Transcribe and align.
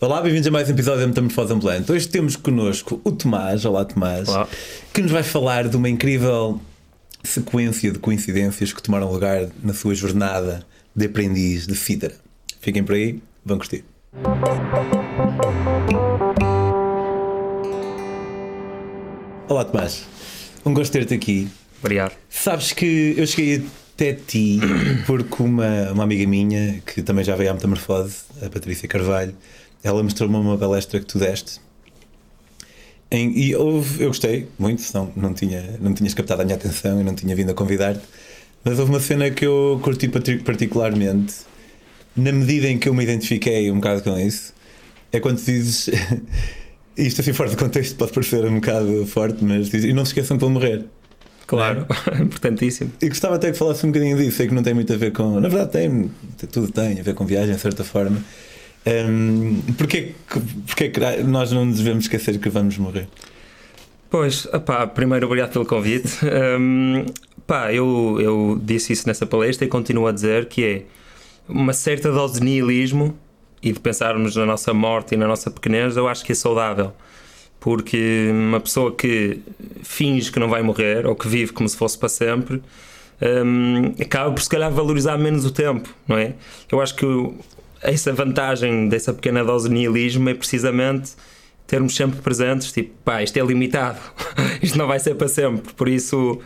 Olá, 0.00 0.22
bem-vindos 0.22 0.46
a 0.46 0.50
mais 0.52 0.68
um 0.68 0.72
episódio 0.72 1.00
da 1.00 1.06
Metamorfose 1.08 1.52
Ambulante. 1.52 1.90
Hoje 1.90 2.06
temos 2.06 2.36
connosco 2.36 3.00
o 3.02 3.10
Tomás, 3.10 3.64
olá 3.64 3.84
Tomás, 3.84 4.28
Olá. 4.28 4.48
que 4.94 5.02
nos 5.02 5.10
vai 5.10 5.24
falar 5.24 5.68
de 5.68 5.76
uma 5.76 5.88
incrível 5.88 6.60
sequência 7.24 7.90
de 7.90 7.98
coincidências 7.98 8.72
que 8.72 8.80
tomaram 8.80 9.10
lugar 9.10 9.48
na 9.60 9.74
sua 9.74 9.96
jornada 9.96 10.64
de 10.94 11.06
aprendiz 11.06 11.66
de 11.66 11.74
Fítara. 11.74 12.14
Fiquem 12.60 12.84
por 12.84 12.94
aí, 12.94 13.20
vão 13.44 13.58
curtir. 13.58 13.84
Olá 19.48 19.64
Tomás, 19.64 20.04
um 20.64 20.72
gosto 20.72 20.92
de 20.92 20.98
ter-te 21.00 21.14
aqui. 21.14 21.48
Obrigado. 21.80 22.12
Sabes 22.28 22.72
que 22.72 23.14
eu 23.16 23.26
cheguei 23.26 23.66
até 23.94 24.12
ti 24.12 24.60
porque 25.06 25.42
uma, 25.42 25.90
uma 25.90 26.04
amiga 26.04 26.24
minha, 26.24 26.80
que 26.86 27.02
também 27.02 27.24
já 27.24 27.34
veio 27.34 27.50
à 27.50 27.54
Metamorfose, 27.54 28.18
a 28.40 28.48
Patrícia 28.48 28.86
Carvalho, 28.88 29.34
ela 29.82 30.02
mostrou-me 30.02 30.36
uma 30.36 30.56
palestra 30.58 30.98
que 31.00 31.06
tu 31.06 31.18
deste. 31.18 31.60
Em- 33.10 33.32
e 33.38 33.54
houve, 33.56 34.02
eu 34.02 34.08
gostei 34.08 34.48
muito, 34.58 34.82
senão 34.82 35.10
não, 35.16 35.32
tinha, 35.32 35.78
não 35.80 35.94
tinhas 35.94 36.12
captado 36.14 36.42
a 36.42 36.44
minha 36.44 36.56
atenção 36.56 37.00
e 37.00 37.04
não 37.04 37.14
tinha 37.14 37.34
vindo 37.34 37.50
a 37.50 37.54
convidar-te. 37.54 38.02
Mas 38.64 38.78
houve 38.78 38.90
uma 38.92 39.00
cena 39.00 39.30
que 39.30 39.46
eu 39.46 39.80
curti 39.82 40.08
parti- 40.08 40.38
particularmente, 40.38 41.34
na 42.14 42.32
medida 42.32 42.68
em 42.68 42.78
que 42.78 42.88
eu 42.88 42.94
me 42.94 43.02
identifiquei 43.02 43.70
um 43.70 43.76
bocado 43.76 44.02
com 44.02 44.18
isso, 44.18 44.52
é 45.12 45.20
quando 45.20 45.42
dizes. 45.42 45.88
Isto 46.96 47.20
assim 47.20 47.32
fora 47.32 47.48
de 47.48 47.56
contexto 47.56 47.94
pode 47.94 48.10
parecer 48.12 48.44
um 48.44 48.56
bocado 48.56 49.06
forte, 49.06 49.42
mas 49.44 49.70
dizes, 49.70 49.88
e 49.88 49.92
não 49.92 50.04
se 50.04 50.10
esqueçam 50.10 50.36
que 50.36 50.40
vou 50.42 50.50
morrer. 50.50 50.84
Claro, 51.46 51.86
importantíssimo. 52.20 52.90
E 53.00 53.08
gostava 53.08 53.36
até 53.36 53.52
que 53.52 53.56
falasse 53.56 53.86
um 53.86 53.90
bocadinho 53.90 54.16
disso, 54.18 54.36
sei 54.36 54.48
que 54.48 54.54
não 54.54 54.62
tem 54.64 54.74
muito 54.74 54.92
a 54.92 54.96
ver 54.96 55.12
com. 55.12 55.38
Na 55.40 55.48
verdade, 55.48 55.70
tem, 55.70 56.10
tudo 56.50 56.70
tem 56.72 56.98
a 56.98 57.02
ver 57.02 57.14
com 57.14 57.24
viagem, 57.24 57.54
de 57.54 57.60
certa 57.60 57.84
forma. 57.84 58.22
Um, 58.86 59.60
porquê, 59.76 60.14
porquê 60.66 60.92
nós 61.26 61.52
não 61.52 61.70
devemos 61.70 62.04
esquecer 62.04 62.38
que 62.38 62.48
vamos 62.48 62.78
morrer? 62.78 63.08
Pois, 64.10 64.46
opá, 64.46 64.86
primeiro 64.86 65.26
obrigado 65.26 65.52
pelo 65.52 65.66
convite. 65.66 66.18
Hum, 66.58 67.04
pá, 67.46 67.72
eu, 67.72 68.18
eu 68.20 68.60
disse 68.62 68.92
isso 68.92 69.06
nessa 69.06 69.26
palestra 69.26 69.66
e 69.66 69.68
continuo 69.68 70.06
a 70.06 70.12
dizer 70.12 70.46
que 70.46 70.64
é 70.64 70.82
uma 71.48 71.72
certa 71.72 72.10
dose 72.10 72.40
de 72.40 72.44
nihilismo 72.44 73.14
e 73.62 73.72
de 73.72 73.80
pensarmos 73.80 74.36
na 74.36 74.46
nossa 74.46 74.72
morte 74.72 75.14
e 75.14 75.18
na 75.18 75.26
nossa 75.26 75.50
pequenez, 75.50 75.96
eu 75.96 76.08
acho 76.08 76.24
que 76.24 76.32
é 76.32 76.34
saudável. 76.34 76.92
Porque 77.60 78.30
uma 78.30 78.60
pessoa 78.60 78.94
que 78.94 79.40
finge 79.82 80.30
que 80.30 80.38
não 80.38 80.48
vai 80.48 80.62
morrer 80.62 81.06
ou 81.06 81.14
que 81.14 81.28
vive 81.28 81.52
como 81.52 81.68
se 81.68 81.76
fosse 81.76 81.98
para 81.98 82.08
sempre 82.08 82.62
hum, 83.20 83.94
acaba 84.00 84.32
por 84.32 84.40
se 84.40 84.48
calhar 84.48 84.70
valorizar 84.70 85.18
menos 85.18 85.44
o 85.44 85.50
tempo, 85.50 85.92
não 86.06 86.16
é? 86.16 86.34
Eu 86.70 86.80
acho 86.80 86.94
que 86.94 87.04
essa 87.82 88.12
vantagem 88.12 88.88
dessa 88.88 89.12
pequena 89.12 89.44
dose 89.44 89.68
de 89.68 89.74
nihilismo 89.74 90.28
é 90.28 90.34
precisamente 90.34 91.12
termos 91.66 91.94
sempre 91.94 92.20
presentes, 92.20 92.72
tipo, 92.72 92.90
pá, 93.04 93.22
isto 93.22 93.36
é 93.36 93.42
limitado, 93.44 93.98
isto 94.62 94.76
não 94.78 94.86
vai 94.86 94.98
ser 94.98 95.14
para 95.16 95.28
sempre, 95.28 95.72
por 95.74 95.86
isso, 95.88 96.40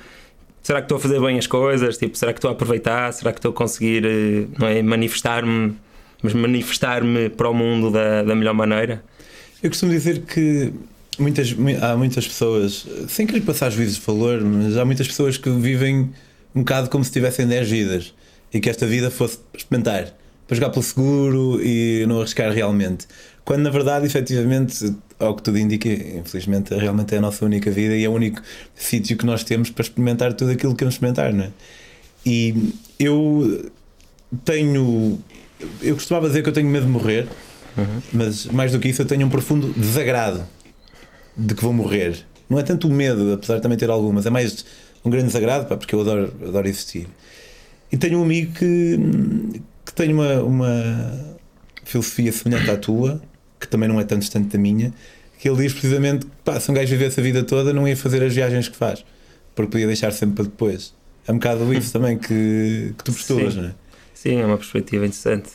será 0.63 0.81
que 0.81 0.87
estou 0.87 0.97
a 0.97 1.01
fazer 1.01 1.21
bem 1.21 1.39
as 1.39 1.47
coisas? 1.47 1.97
Tipo, 1.97 2.17
será 2.19 2.33
que 2.33 2.39
estou 2.39 2.49
a 2.51 2.53
aproveitar? 2.53 3.13
Será 3.13 3.33
que 3.33 3.39
estou 3.39 3.53
a 3.53 3.55
conseguir, 3.55 4.05
eh, 4.05 4.47
não 4.59 4.67
é, 4.67 4.83
manifestar-me, 4.83 5.75
mas 6.23 6.35
manifestar-me 6.35 7.29
para 7.29 7.49
o 7.49 7.55
mundo 7.55 7.91
da, 7.91 8.23
da 8.25 8.35
melhor 8.35 8.55
maneira? 8.55 9.03
Eu 9.63 9.71
costumo 9.71 9.93
dizer 9.93 10.23
que 10.23 10.73
muitas, 11.19 11.53
mu- 11.53 11.79
há 11.81 11.97
muitas 11.97 12.27
pessoas, 12.27 12.85
sem 13.09 13.25
querer 13.25 13.43
passar 13.43 13.71
juízos 13.71 13.97
de 13.97 14.03
valor, 14.05 14.41
mas 14.43 14.77
há 14.77 14.85
muitas 14.85 15.07
pessoas 15.07 15.37
que 15.39 15.49
vivem 15.51 16.11
um 16.53 16.61
bocado 16.63 16.91
como 16.91 17.05
se 17.05 17.13
tivessem 17.13 17.47
10 17.47 17.71
vidas 17.71 18.15
e 18.53 18.59
que 18.59 18.69
esta 18.69 18.87
vida 18.87 19.09
fosse 19.09 19.39
experimentar, 19.57 20.13
para 20.53 20.57
jogar 20.57 20.71
pelo 20.71 20.83
seguro 20.83 21.61
e 21.63 22.05
não 22.07 22.19
arriscar 22.21 22.53
realmente. 22.53 23.07
Quando 23.43 23.63
na 23.63 23.71
verdade, 23.71 24.05
efetivamente, 24.05 24.95
ao 25.19 25.35
que 25.35 25.43
tudo 25.43 25.59
indica, 25.59 25.89
infelizmente, 25.89 26.75
realmente 26.75 27.15
é 27.15 27.19
a 27.19 27.21
nossa 27.23 27.45
única 27.45 27.71
vida 27.71 27.97
e 27.97 28.05
é 28.05 28.09
o 28.09 28.13
único 28.13 28.43
sítio 28.75 29.17
que 29.17 29.25
nós 29.25 29.43
temos 29.43 29.71
para 29.71 29.83
experimentar 29.83 30.35
tudo 30.35 30.51
aquilo 30.51 30.73
que 30.73 30.79
queremos 30.81 30.95
experimentar, 30.95 31.33
não 31.33 31.45
é? 31.45 31.51
E 32.27 32.75
eu 32.99 33.71
tenho. 34.45 35.19
Eu 35.81 35.95
costumava 35.95 36.29
dizer 36.29 36.43
que 36.43 36.51
eu 36.51 36.53
tenho 36.53 36.69
medo 36.69 36.85
de 36.85 36.93
morrer, 36.93 37.27
mas 38.13 38.45
mais 38.47 38.73
do 38.73 38.79
que 38.79 38.89
isso, 38.89 39.01
eu 39.01 39.07
tenho 39.07 39.27
um 39.27 39.31
profundo 39.31 39.73
desagrado 39.75 40.47
de 41.35 41.55
que 41.55 41.63
vou 41.63 41.73
morrer. 41.73 42.27
Não 42.49 42.59
é 42.59 42.63
tanto 42.63 42.89
o 42.89 42.91
medo, 42.91 43.33
apesar 43.33 43.57
de 43.57 43.63
também 43.63 43.79
ter 43.79 43.89
algumas, 43.89 44.27
é 44.27 44.31
mais 44.31 44.67
um 45.03 45.09
grande 45.09 45.29
desagrado, 45.29 45.65
pá, 45.67 45.79
porque 45.79 45.95
eu 45.95 46.03
adoro, 46.03 46.33
adoro 46.47 46.69
existir. 46.69 47.09
E 47.91 47.97
tenho 47.97 48.19
um 48.19 48.23
amigo 48.23 48.53
que, 48.53 48.99
que 49.93 49.97
tem 49.97 50.13
uma, 50.13 50.43
uma 50.43 51.37
filosofia 51.85 52.33
semelhante 52.33 52.71
à 52.71 52.77
tua, 52.79 53.21
que 53.61 53.69
também 53.69 53.89
não 53.89 54.01
é 54.01 54.05
tão 54.05 54.19
distante 54.19 54.49
da 54.49 54.59
minha, 54.59 54.93
que 55.39 55.49
ele 55.49 55.59
diz 55.59 55.73
precisamente 55.73 56.25
que 56.25 56.33
pá, 56.43 56.59
se 56.59 56.71
um 56.71 56.75
gajo 56.75 56.91
vivesse 56.91 57.21
a 57.21 57.23
vida 57.23 57.45
toda, 57.45 57.75
não 57.75 57.87
ia 57.87 57.97
fazer 57.97 58.23
as 58.23 58.35
viagens 58.35 58.69
que 58.69 58.77
faz, 58.77 59.05
porque 59.55 59.71
podia 59.71 59.87
deixar 59.87 60.11
sempre 60.13 60.37
para 60.37 60.45
depois. 60.45 60.95
É 61.29 61.33
um 61.33 61.35
bocado 61.35 61.73
isso 61.75 61.93
também 61.93 62.17
que, 62.17 62.95
que 62.97 63.05
tu 63.05 63.13
postulas, 63.13 63.55
não 63.55 63.67
é? 63.67 63.75
Sim, 64.15 64.41
é 64.41 64.47
uma 64.47 64.57
perspectiva 64.57 65.05
interessante. 65.05 65.51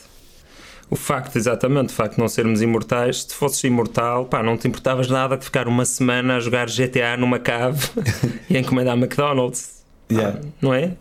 O 0.88 0.96
facto, 0.96 1.36
exatamente, 1.36 1.88
o 1.88 1.92
facto 1.92 2.14
de 2.14 2.20
não 2.20 2.28
sermos 2.28 2.62
imortais, 2.62 3.24
se 3.24 3.34
fosses 3.34 3.62
imortal, 3.64 4.24
pá, 4.26 4.42
não 4.42 4.56
te 4.56 4.68
importavas 4.68 5.08
nada 5.08 5.36
de 5.36 5.44
ficar 5.44 5.66
uma 5.66 5.84
semana 5.84 6.36
a 6.36 6.40
jogar 6.40 6.66
GTA 6.66 7.16
numa 7.18 7.40
cave 7.40 7.88
e 8.48 8.56
a 8.56 8.60
encomendar 8.60 8.96
McDonald's. 8.96 9.82
Yeah. 10.10 10.40
Não 10.62 10.72
é? 10.72 10.96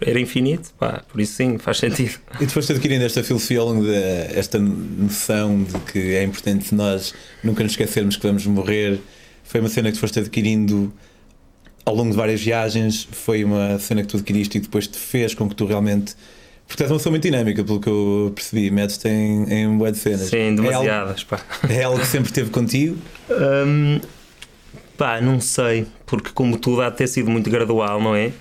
Era 0.00 0.20
infinito, 0.20 0.70
pá, 0.78 1.02
por 1.08 1.20
isso 1.20 1.34
sim, 1.34 1.56
faz 1.58 1.78
sentido. 1.78 2.18
E 2.40 2.46
depois 2.46 2.66
de 2.66 2.72
adquirindo 2.72 3.04
esta 3.04 3.22
filosofia 3.22 3.60
ao 3.60 3.68
longo 3.68 3.84
desta 3.84 4.58
noção 4.58 5.62
de 5.62 5.78
que 5.92 5.98
é 6.14 6.24
importante 6.24 6.74
nós 6.74 7.14
nunca 7.42 7.62
nos 7.62 7.72
esquecermos 7.72 8.16
que 8.16 8.26
vamos 8.26 8.44
morrer, 8.46 8.98
foi 9.44 9.60
uma 9.60 9.68
cena 9.68 9.90
que 9.90 9.96
tu 9.96 10.00
foste 10.00 10.18
adquirindo 10.18 10.92
ao 11.84 11.94
longo 11.94 12.10
de 12.10 12.16
várias 12.16 12.40
viagens, 12.40 13.06
foi 13.12 13.44
uma 13.44 13.78
cena 13.78 14.02
que 14.02 14.08
tu 14.08 14.16
adquiriste 14.16 14.58
e 14.58 14.60
depois 14.60 14.86
te 14.86 14.98
fez 14.98 15.34
com 15.34 15.48
que 15.48 15.54
tu 15.54 15.66
realmente. 15.66 16.14
Porque 16.66 16.82
és 16.82 16.90
uma 16.90 16.96
pessoa 16.96 17.10
muito 17.10 17.22
dinâmica, 17.24 17.62
pelo 17.62 17.78
que 17.78 17.88
eu 17.88 18.32
percebi, 18.34 18.70
metes-te 18.70 19.06
em, 19.06 19.44
em 19.52 19.78
de 19.78 19.98
cenas. 19.98 20.22
Sim, 20.22 20.36
É 20.38 20.48
algo, 20.48 20.62
demasiadas, 20.62 21.24
pá. 21.24 21.40
é 21.68 21.82
algo 21.82 22.00
que 22.00 22.06
sempre 22.06 22.30
esteve 22.30 22.48
contigo. 22.50 22.96
Hum, 23.30 24.00
pá, 24.96 25.20
não 25.20 25.40
sei, 25.40 25.86
porque 26.06 26.30
como 26.30 26.56
tudo 26.58 26.80
há 26.80 26.88
de 26.88 26.96
ter 26.96 27.06
sido 27.06 27.30
muito 27.30 27.50
gradual, 27.50 28.00
não 28.00 28.16
é? 28.16 28.32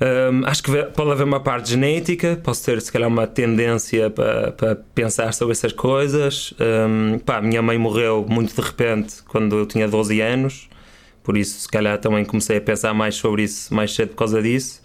Hum, 0.00 0.42
acho 0.46 0.62
que 0.62 0.82
pode 0.94 1.10
haver 1.10 1.24
uma 1.24 1.40
parte 1.40 1.70
genética, 1.70 2.38
posso 2.42 2.64
ter 2.64 2.80
se 2.80 2.90
calhar 2.92 3.08
uma 3.08 3.26
tendência 3.26 4.08
para, 4.08 4.52
para 4.52 4.76
pensar 4.76 5.34
sobre 5.34 5.52
essas 5.52 5.72
coisas. 5.72 6.54
Hum, 6.60 7.18
pá, 7.18 7.40
minha 7.40 7.60
mãe 7.60 7.76
morreu 7.76 8.24
muito 8.28 8.54
de 8.54 8.60
repente 8.60 9.22
quando 9.24 9.58
eu 9.58 9.66
tinha 9.66 9.88
12 9.88 10.20
anos, 10.20 10.68
por 11.22 11.36
isso 11.36 11.60
se 11.60 11.68
calhar 11.68 11.98
também 11.98 12.24
comecei 12.24 12.58
a 12.58 12.60
pensar 12.60 12.94
mais 12.94 13.16
sobre 13.16 13.42
isso 13.42 13.74
mais 13.74 13.92
cedo 13.92 14.10
por 14.10 14.16
causa 14.16 14.40
disso. 14.40 14.80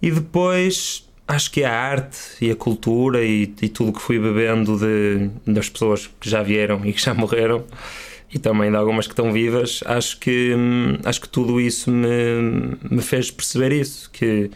E 0.00 0.10
depois 0.10 1.06
acho 1.28 1.50
que 1.50 1.62
a 1.62 1.72
arte 1.72 2.18
e 2.40 2.50
a 2.50 2.56
cultura 2.56 3.22
e, 3.22 3.42
e 3.42 3.68
tudo 3.68 3.92
que 3.92 4.00
fui 4.00 4.18
bebendo 4.18 4.78
de, 4.78 5.30
das 5.46 5.68
pessoas 5.68 6.10
que 6.18 6.28
já 6.28 6.42
vieram 6.42 6.84
e 6.86 6.92
que 6.92 7.00
já 7.00 7.12
morreram 7.14 7.64
e 8.32 8.38
também 8.38 8.70
de 8.70 8.76
algumas 8.76 9.06
que 9.06 9.12
estão 9.12 9.32
vivas, 9.32 9.80
acho 9.84 10.18
que, 10.18 10.54
hum, 10.54 10.98
acho 11.04 11.20
que 11.20 11.28
tudo 11.28 11.60
isso 11.60 11.90
me, 11.90 12.76
me 12.90 13.02
fez 13.02 13.30
perceber 13.30 13.72
isso, 13.72 14.10
que 14.10 14.50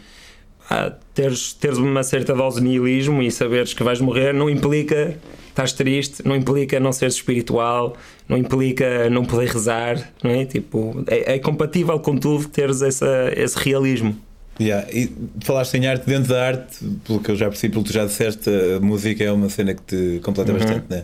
ah, 0.69 0.91
teres, 1.13 1.53
teres 1.53 1.77
uma 1.77 2.03
certa 2.03 2.33
dose 2.33 2.59
de 2.59 2.67
nihilismo 2.67 3.21
e 3.21 3.31
saberes 3.31 3.73
que 3.73 3.83
vais 3.83 4.01
morrer 4.01 4.33
não 4.33 4.49
implica 4.49 5.17
estás 5.49 5.73
triste, 5.73 6.21
não 6.23 6.35
implica 6.35 6.79
não 6.79 6.91
seres 6.91 7.15
espiritual, 7.15 7.97
não 8.29 8.37
implica 8.37 9.09
não 9.09 9.25
poder 9.25 9.49
rezar, 9.49 10.11
não 10.23 10.29
é? 10.29 10.45
Tipo, 10.45 11.03
é, 11.07 11.35
é 11.35 11.39
compatível 11.39 11.99
com 11.99 12.15
tudo 12.15 12.47
teres 12.47 12.81
essa, 12.83 13.31
esse 13.35 13.57
realismo. 13.57 14.15
Yeah. 14.59 14.87
E 14.91 15.11
falaste 15.41 15.75
em 15.75 15.87
arte 15.87 16.05
dentro 16.05 16.29
da 16.29 16.47
arte, 16.47 16.77
pelo 17.05 17.19
que 17.19 17.31
eu 17.31 17.35
já 17.35 17.47
percebi, 17.47 17.71
pelo 17.71 17.83
que 17.83 17.89
tu 17.91 17.93
já 17.93 18.05
disseste, 18.05 18.49
a 18.75 18.79
música 18.79 19.23
é 19.23 19.31
uma 19.31 19.49
cena 19.49 19.73
que 19.73 19.81
te 19.81 20.19
completa 20.21 20.51
Uhum. 20.51 20.59
bastante, 20.59 20.85
né? 20.89 21.03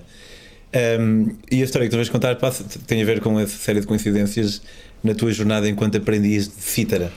Um, 0.99 1.29
e 1.52 1.61
a 1.61 1.66
história 1.66 1.87
que 1.87 1.91
tu 1.91 1.97
vais 1.97 2.09
contar 2.09 2.35
passa, 2.37 2.64
tem 2.87 3.02
a 3.02 3.05
ver 3.05 3.20
com 3.22 3.40
essa 3.40 3.55
série 3.58 3.79
de 3.79 3.85
coincidências 3.87 4.61
na 5.03 5.14
tua 5.14 5.31
jornada 5.31 5.70
enquanto 5.70 5.97
aprendiz 5.97 6.47
de 6.47 6.55
cítara. 6.61 7.11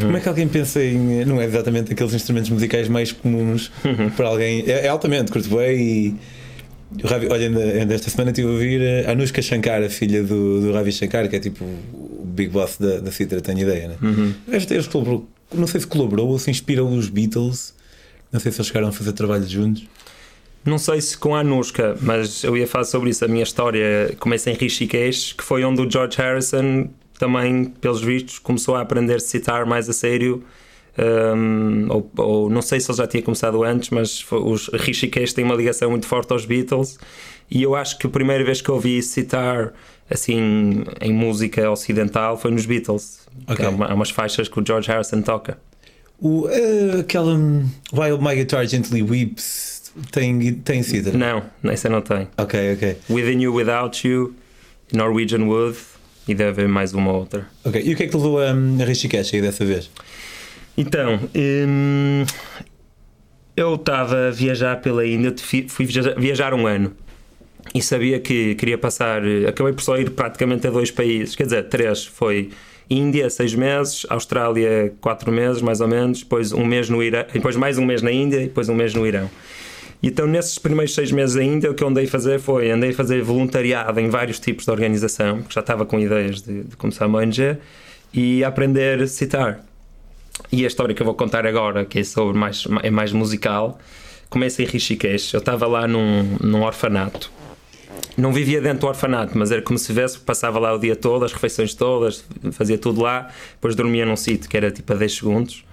Como 0.00 0.16
é 0.16 0.20
que 0.20 0.28
alguém 0.28 0.48
pensa 0.48 0.82
em. 0.82 1.24
Não 1.26 1.40
é 1.40 1.44
exatamente 1.44 1.92
aqueles 1.92 2.14
instrumentos 2.14 2.48
musicais 2.50 2.88
mais 2.88 3.12
comuns 3.12 3.70
para 4.16 4.26
alguém. 4.28 4.64
É, 4.66 4.86
é 4.86 4.88
altamente, 4.88 5.30
curto 5.30 5.54
bem 5.54 5.78
e. 5.78 6.14
o 7.04 7.06
Ravi, 7.06 7.26
olha, 7.30 7.46
ainda- 7.46 7.60
ainda 7.62 7.94
esta 7.94 8.08
semana 8.10 8.30
estive 8.30 8.48
a 8.48 8.50
ouvir 8.52 8.80
a 9.06 9.12
Anushka 9.12 9.42
Shankar, 9.42 9.82
a 9.82 9.90
filha 9.90 10.22
do, 10.22 10.60
do 10.62 10.72
Ravi 10.72 10.90
Shankar, 10.92 11.28
que 11.28 11.36
é 11.36 11.40
tipo 11.40 11.62
o 11.62 12.24
big 12.24 12.50
boss 12.50 12.78
da, 12.80 13.00
da 13.00 13.12
cítara, 13.12 13.40
tenho 13.42 13.60
ideia, 13.60 13.88
né? 13.88 13.96
Uhum. 14.02 14.32
Eles 14.48 14.86
colaborou, 14.86 15.28
não 15.54 15.66
sei 15.66 15.80
se 15.80 15.86
colaborou 15.86 16.28
ou 16.30 16.38
se 16.38 16.50
inspirou 16.50 16.88
os 16.90 17.10
Beatles, 17.10 17.74
não 18.32 18.40
sei 18.40 18.50
se 18.50 18.58
eles 18.58 18.68
chegaram 18.68 18.88
a 18.88 18.92
fazer 18.92 19.12
trabalho 19.12 19.46
juntos. 19.46 19.84
Não 20.66 20.78
sei 20.78 21.00
se 21.00 21.16
com 21.16 21.34
a 21.34 21.40
Anushka, 21.40 21.96
mas 22.00 22.42
eu 22.42 22.56
ia 22.56 22.66
falar 22.66 22.84
sobre 22.84 23.10
isso. 23.10 23.24
A 23.24 23.28
minha 23.28 23.44
história 23.44 24.14
começa 24.18 24.50
em 24.50 24.54
Rishikesh, 24.54 25.32
que 25.32 25.44
foi 25.44 25.64
onde 25.64 25.80
o 25.80 25.90
George 25.90 26.18
Harrison 26.18 26.88
também, 27.18 27.64
pelos 27.64 28.02
vistos, 28.02 28.38
começou 28.38 28.74
a 28.74 28.80
aprender 28.80 29.14
a 29.14 29.20
citar 29.20 29.64
mais 29.64 29.88
a 29.88 29.92
sério 29.92 30.44
Um, 30.98 31.88
ou, 31.90 32.10
ou, 32.16 32.50
não 32.50 32.62
sei 32.62 32.80
se 32.80 32.90
ele 32.90 32.96
já 32.96 33.06
tinha 33.06 33.22
começado 33.22 33.62
antes, 33.62 33.90
mas 33.90 34.24
os 34.30 34.68
Rishikesh 34.68 35.34
têm 35.34 35.44
uma 35.44 35.54
ligação 35.54 35.90
muito 35.90 36.06
forte 36.06 36.32
aos 36.32 36.46
Beatles. 36.46 36.98
E 37.50 37.62
eu 37.62 37.74
acho 37.74 37.98
que 37.98 38.06
a 38.06 38.10
primeira 38.10 38.42
vez 38.42 38.60
que 38.60 38.70
ouvi 38.70 39.02
citar 39.02 39.72
assim 40.10 40.84
em 41.00 41.12
música 41.12 41.70
ocidental 41.70 42.38
foi 42.38 42.50
nos 42.50 42.64
Beatles. 42.64 43.26
Okay. 43.46 43.64
Há, 43.64 43.68
uma, 43.68 43.86
há 43.86 43.94
umas 43.94 44.10
faixas 44.10 44.48
que 44.48 44.58
o 44.58 44.64
George 44.66 44.88
Harrison 44.88 45.20
toca. 45.20 45.58
O, 46.18 46.46
uh, 46.46 47.00
aquela 47.00 47.34
um, 47.34 47.68
While 47.92 48.18
My 48.18 48.34
Guitar 48.34 48.66
Gently 48.66 49.02
Weeps 49.02 49.75
tem, 50.10 50.54
tem 50.54 50.82
sido? 50.82 51.16
Não, 51.16 51.42
essa 51.64 51.88
não 51.88 52.00
tem. 52.00 52.28
Ok, 52.36 52.74
ok. 52.74 52.96
Within 53.10 53.42
You, 53.42 53.54
Without 53.54 54.06
You, 54.06 54.34
Norwegian 54.92 55.44
Wood 55.44 55.76
e 56.28 56.34
deve 56.34 56.50
haver 56.50 56.68
mais 56.68 56.92
uma 56.92 57.12
outra. 57.12 57.46
Ok, 57.64 57.80
e 57.84 57.92
o 57.92 57.96
que 57.96 58.02
é 58.02 58.06
que 58.06 58.12
te 58.12 58.16
levou 58.16 58.40
a, 58.40 58.50
a 58.50 58.84
Rishikesh 58.84 59.34
aí 59.34 59.40
dessa 59.40 59.64
vez? 59.64 59.90
Então, 60.76 61.18
hum, 61.34 62.24
eu 63.56 63.76
estava 63.76 64.28
a 64.28 64.30
viajar 64.30 64.80
pela 64.80 65.06
Índia, 65.06 65.34
fui 65.68 65.86
viajar 66.18 66.52
um 66.52 66.66
ano 66.66 66.92
e 67.74 67.80
sabia 67.80 68.20
que 68.20 68.54
queria 68.56 68.76
passar. 68.76 69.22
Acabei 69.48 69.72
por 69.72 69.82
só 69.82 69.96
ir 69.96 70.10
praticamente 70.10 70.66
a 70.66 70.70
dois 70.70 70.90
países, 70.90 71.34
quer 71.34 71.44
dizer, 71.44 71.62
três. 71.64 72.04
Foi 72.04 72.50
Índia, 72.90 73.28
seis 73.30 73.54
meses, 73.54 74.04
Austrália, 74.08 74.92
quatro 75.00 75.32
meses 75.32 75.62
mais 75.62 75.80
ou 75.80 75.88
menos, 75.88 76.20
depois 76.20 76.52
um 76.52 76.64
mês 76.64 76.88
no 76.88 77.02
Irão, 77.02 77.24
depois 77.32 77.56
mais 77.56 77.78
um 77.78 77.84
mês 77.84 78.02
na 78.02 78.12
Índia 78.12 78.42
e 78.42 78.44
depois 78.46 78.68
um 78.68 78.74
mês 78.74 78.94
no 78.94 79.06
Irão. 79.06 79.30
Então, 80.02 80.26
nesses 80.26 80.58
primeiros 80.58 80.94
seis 80.94 81.10
meses 81.10 81.36
da 81.36 81.42
Índia, 81.42 81.70
o 81.70 81.74
que 81.74 81.82
eu 81.82 81.88
andei 81.88 82.04
a 82.04 82.08
fazer 82.08 82.38
foi 82.38 82.70
andei 82.70 82.90
a 82.90 82.94
fazer 82.94 83.22
voluntariado 83.22 83.98
em 83.98 84.08
vários 84.08 84.38
tipos 84.38 84.64
de 84.64 84.70
organização, 84.70 85.38
porque 85.38 85.54
já 85.54 85.60
estava 85.60 85.86
com 85.86 85.98
ideias 85.98 86.42
de, 86.42 86.64
de 86.64 86.76
começar 86.76 87.06
uma 87.06 87.18
ONG, 87.18 87.56
e 88.12 88.44
a 88.44 88.48
aprender 88.48 89.02
a 89.02 89.06
citar. 89.06 89.64
E 90.52 90.64
a 90.64 90.66
história 90.66 90.94
que 90.94 91.02
eu 91.02 91.06
vou 91.06 91.14
contar 91.14 91.46
agora, 91.46 91.84
que 91.84 92.00
é 92.00 92.04
sobre 92.04 92.38
mais, 92.38 92.64
é 92.82 92.90
mais 92.90 93.12
musical, 93.12 93.78
começa 94.28 94.62
em 94.62 94.66
Rishikesh. 94.66 95.32
Eu 95.32 95.40
estava 95.40 95.66
lá 95.66 95.88
num, 95.88 96.36
num 96.40 96.62
orfanato 96.62 97.30
não 98.16 98.32
vivia 98.32 98.60
dentro 98.60 98.80
do 98.80 98.86
orfanato, 98.86 99.36
mas 99.36 99.50
era 99.50 99.60
como 99.60 99.78
se 99.78 99.88
vivesse, 99.88 100.18
passava 100.18 100.58
lá 100.58 100.72
o 100.72 100.78
dia 100.78 100.96
todo, 100.96 101.24
as 101.24 101.32
refeições 101.32 101.74
todas, 101.74 102.24
fazia 102.52 102.78
tudo 102.78 103.02
lá, 103.02 103.30
depois 103.52 103.74
dormia 103.74 104.06
num 104.06 104.16
sítio 104.16 104.48
que 104.48 104.56
era 104.56 104.70
tipo 104.70 104.90
a 104.92 104.96
10 104.96 105.14
segundos. 105.14 105.64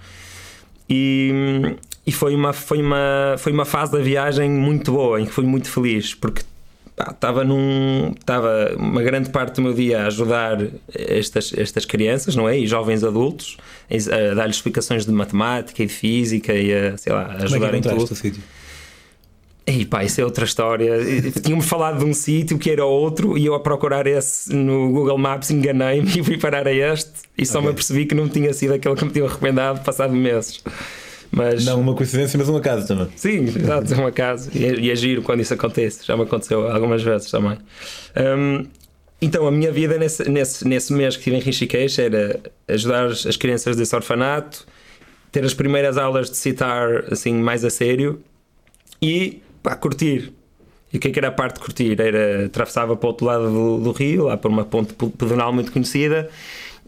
E, 0.88 1.74
e 2.06 2.12
foi, 2.12 2.34
uma, 2.34 2.52
foi, 2.52 2.82
uma, 2.82 3.36
foi 3.38 3.52
uma 3.52 3.64
fase 3.64 3.92
da 3.92 3.98
viagem 3.98 4.50
muito 4.50 4.92
boa, 4.92 5.20
em 5.20 5.26
que 5.26 5.32
fui 5.32 5.44
muito 5.44 5.70
feliz, 5.70 6.14
porque 6.14 6.42
estava 6.96 7.42
num 7.42 8.12
estava 8.18 8.74
uma 8.76 9.02
grande 9.02 9.30
parte 9.30 9.56
do 9.56 9.62
meu 9.62 9.74
dia 9.74 10.02
a 10.02 10.06
ajudar 10.06 10.58
estas, 10.94 11.52
estas 11.56 11.84
crianças, 11.84 12.36
não 12.36 12.48
é? 12.48 12.58
E 12.58 12.66
jovens 12.66 13.02
adultos, 13.02 13.56
a 13.90 14.34
dar-lhes 14.34 14.56
explicações 14.56 15.04
de 15.04 15.12
matemática 15.12 15.82
e 15.82 15.86
de 15.86 15.92
física 15.92 16.52
e 16.52 16.72
a, 16.72 16.96
sei 16.96 17.12
lá, 17.12 17.36
a 17.38 17.44
ajudar 17.44 17.74
é 17.74 17.78
em 17.78 17.80
tudo. 17.80 18.14
E 19.66 19.86
pá, 19.86 20.04
isso 20.04 20.20
é 20.20 20.24
outra 20.24 20.44
história. 20.44 20.92
Tinha-me 21.42 21.62
falado 21.62 21.98
de 21.98 22.04
um 22.04 22.12
sítio 22.12 22.58
que 22.58 22.70
era 22.70 22.84
outro 22.84 23.38
e 23.38 23.46
eu 23.46 23.54
a 23.54 23.60
procurar 23.60 24.06
esse 24.06 24.54
no 24.54 24.90
Google 24.90 25.16
Maps 25.16 25.50
enganei-me 25.50 26.06
e 26.20 26.22
fui 26.22 26.36
parar 26.36 26.68
a 26.68 26.72
este 26.72 27.12
e 27.36 27.46
só 27.46 27.58
okay. 27.58 27.66
me 27.66 27.72
apercebi 27.72 28.06
que 28.06 28.14
não 28.14 28.28
tinha 28.28 28.52
sido 28.52 28.74
aquele 28.74 28.94
que 28.94 29.04
me 29.04 29.10
tinha 29.10 29.24
arrependado 29.24 29.80
passado 29.80 30.12
meses. 30.12 30.62
Mas... 31.34 31.64
Não 31.64 31.80
uma 31.80 31.94
coincidência, 31.94 32.38
mas 32.38 32.48
um 32.48 32.56
acaso 32.56 32.86
também. 32.86 33.08
Sim, 33.16 33.44
exato, 33.44 33.92
é 33.92 33.96
um 33.96 34.06
acaso. 34.06 34.50
E, 34.54 34.64
é, 34.64 34.74
e 34.78 34.90
é 34.90 34.94
giro 34.94 35.22
quando 35.22 35.40
isso 35.40 35.52
acontece. 35.52 36.06
Já 36.06 36.16
me 36.16 36.22
aconteceu 36.22 36.70
algumas 36.70 37.02
vezes 37.02 37.30
também. 37.30 37.58
Um, 38.16 38.66
então, 39.20 39.46
a 39.46 39.50
minha 39.50 39.72
vida 39.72 39.98
nesse, 39.98 40.28
nesse, 40.28 40.66
nesse 40.66 40.92
mês 40.92 41.16
que 41.16 41.20
estive 41.20 41.36
em 41.36 41.40
Rishikesh 41.40 41.98
era 41.98 42.40
ajudar 42.68 43.06
as 43.06 43.36
crianças 43.36 43.74
desse 43.76 43.94
orfanato, 43.96 44.64
ter 45.32 45.44
as 45.44 45.54
primeiras 45.54 45.98
aulas 45.98 46.30
de 46.30 46.36
citar 46.36 47.04
assim 47.10 47.34
mais 47.34 47.64
a 47.64 47.70
sério 47.70 48.20
e 49.02 49.42
pá, 49.62 49.74
curtir. 49.74 50.32
E 50.92 50.98
o 50.98 51.00
que, 51.00 51.08
é 51.08 51.10
que 51.10 51.18
era 51.18 51.28
a 51.28 51.32
parte 51.32 51.54
de 51.54 51.60
curtir? 51.60 52.00
Era, 52.00 52.46
atravessava 52.46 52.96
para 52.96 53.06
o 53.06 53.10
outro 53.10 53.26
lado 53.26 53.50
do, 53.50 53.78
do 53.78 53.90
rio, 53.90 54.26
lá 54.26 54.36
para 54.36 54.48
uma 54.48 54.64
ponte 54.64 54.94
pedonal 54.94 55.52
muito 55.52 55.72
conhecida, 55.72 56.30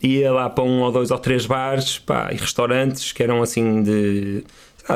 ia 0.02 0.32
lá 0.32 0.50
para 0.50 0.64
um 0.64 0.80
ou 0.80 0.92
dois 0.92 1.10
ou 1.10 1.18
três 1.18 1.46
bares 1.46 1.98
pá, 1.98 2.30
e 2.32 2.36
restaurantes 2.36 3.12
que 3.12 3.22
eram 3.22 3.42
assim 3.42 3.82
de, 3.82 4.44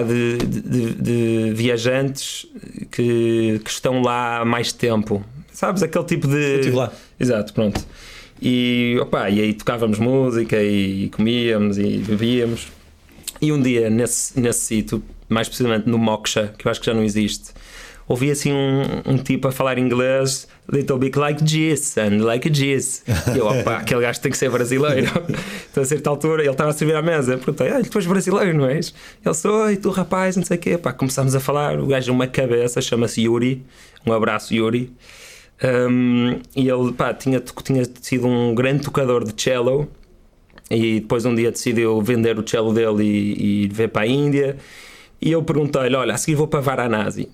de, 0.06 0.36
de, 0.46 0.94
de 0.94 1.52
viajantes 1.54 2.46
que, 2.90 3.60
que, 3.64 3.70
estão 3.70 4.02
lá 4.02 4.40
há 4.40 4.44
mais 4.44 4.72
tempo. 4.72 5.24
Sabes? 5.52 5.82
Aquele 5.82 6.04
tipo 6.04 6.26
de. 6.26 6.36
Eu 6.36 6.58
estive 6.60 6.76
lá. 6.76 6.92
Exato, 7.18 7.52
pronto. 7.52 7.84
E, 8.40 8.96
opa, 9.00 9.28
e 9.28 9.40
aí 9.40 9.52
tocávamos 9.52 9.98
música 9.98 10.62
e 10.62 11.10
comíamos 11.10 11.76
e 11.76 11.98
bebíamos. 11.98 12.68
E 13.40 13.52
um 13.52 13.60
dia, 13.60 13.90
nesse, 13.90 14.38
nesse 14.38 14.60
sítio, 14.60 15.02
mais 15.28 15.48
precisamente 15.48 15.88
no 15.88 15.98
Moksha, 15.98 16.54
que 16.56 16.66
eu 16.66 16.70
acho 16.70 16.80
que 16.80 16.86
já 16.86 16.94
não 16.94 17.02
existe, 17.02 17.52
ouvi 18.10 18.28
assim 18.28 18.52
um, 18.52 18.82
um, 19.06 19.16
tipo 19.16 19.46
a 19.46 19.52
falar 19.52 19.78
inglês, 19.78 20.48
little 20.68 20.98
bit 20.98 21.16
like 21.16 21.44
this 21.44 21.96
and 21.96 22.24
like 22.24 22.50
this. 22.50 23.04
E 23.32 23.38
eu, 23.38 23.46
opa, 23.46 23.76
aquele 23.78 24.00
gajo 24.00 24.20
tem 24.20 24.32
que 24.32 24.36
ser 24.36 24.50
brasileiro. 24.50 25.08
então 25.70 25.80
a 25.80 25.86
certa 25.86 26.10
altura 26.10 26.42
ele 26.42 26.50
estava 26.50 26.70
a 26.70 26.72
servir 26.72 26.96
à 26.96 27.02
mesa, 27.02 27.38
perguntei, 27.38 27.68
ah, 27.68 27.80
tu 27.88 27.98
és 27.98 28.06
brasileiro, 28.06 28.58
não 28.58 28.66
és? 28.66 28.92
Ele 29.24 29.34
sou, 29.34 29.70
e 29.70 29.76
tu 29.76 29.90
rapaz, 29.90 30.36
não 30.36 30.44
sei 30.44 30.56
o 30.56 30.60
quê. 30.60 30.76
Pá, 30.76 30.92
começámos 30.92 31.36
a 31.36 31.40
falar, 31.40 31.78
o 31.78 31.86
gajo 31.86 32.10
é 32.10 32.12
uma 32.12 32.26
cabeça, 32.26 32.82
chama-se 32.82 33.22
Yuri, 33.22 33.64
um 34.04 34.12
abraço 34.12 34.52
Yuri. 34.52 34.92
Um, 35.62 36.40
e 36.56 36.68
ele 36.68 36.92
pá, 36.92 37.14
tinha, 37.14 37.38
tinha 37.38 37.84
sido 38.00 38.26
um 38.26 38.56
grande 38.56 38.82
tocador 38.82 39.22
de 39.22 39.40
cello 39.40 39.88
e 40.68 40.98
depois 40.98 41.24
um 41.24 41.34
dia 41.34 41.52
decidiu 41.52 42.02
vender 42.02 42.36
o 42.40 42.48
cello 42.48 42.72
dele 42.72 43.04
e, 43.04 43.66
e 43.66 43.68
ver 43.68 43.88
para 43.88 44.02
a 44.02 44.06
Índia. 44.08 44.56
E 45.22 45.30
eu 45.30 45.44
perguntei-lhe: 45.44 45.94
Olha, 45.94 46.14
a 46.14 46.16
seguir 46.16 46.34
vou 46.34 46.48
para 46.48 46.60
Varanasi. 46.60 47.28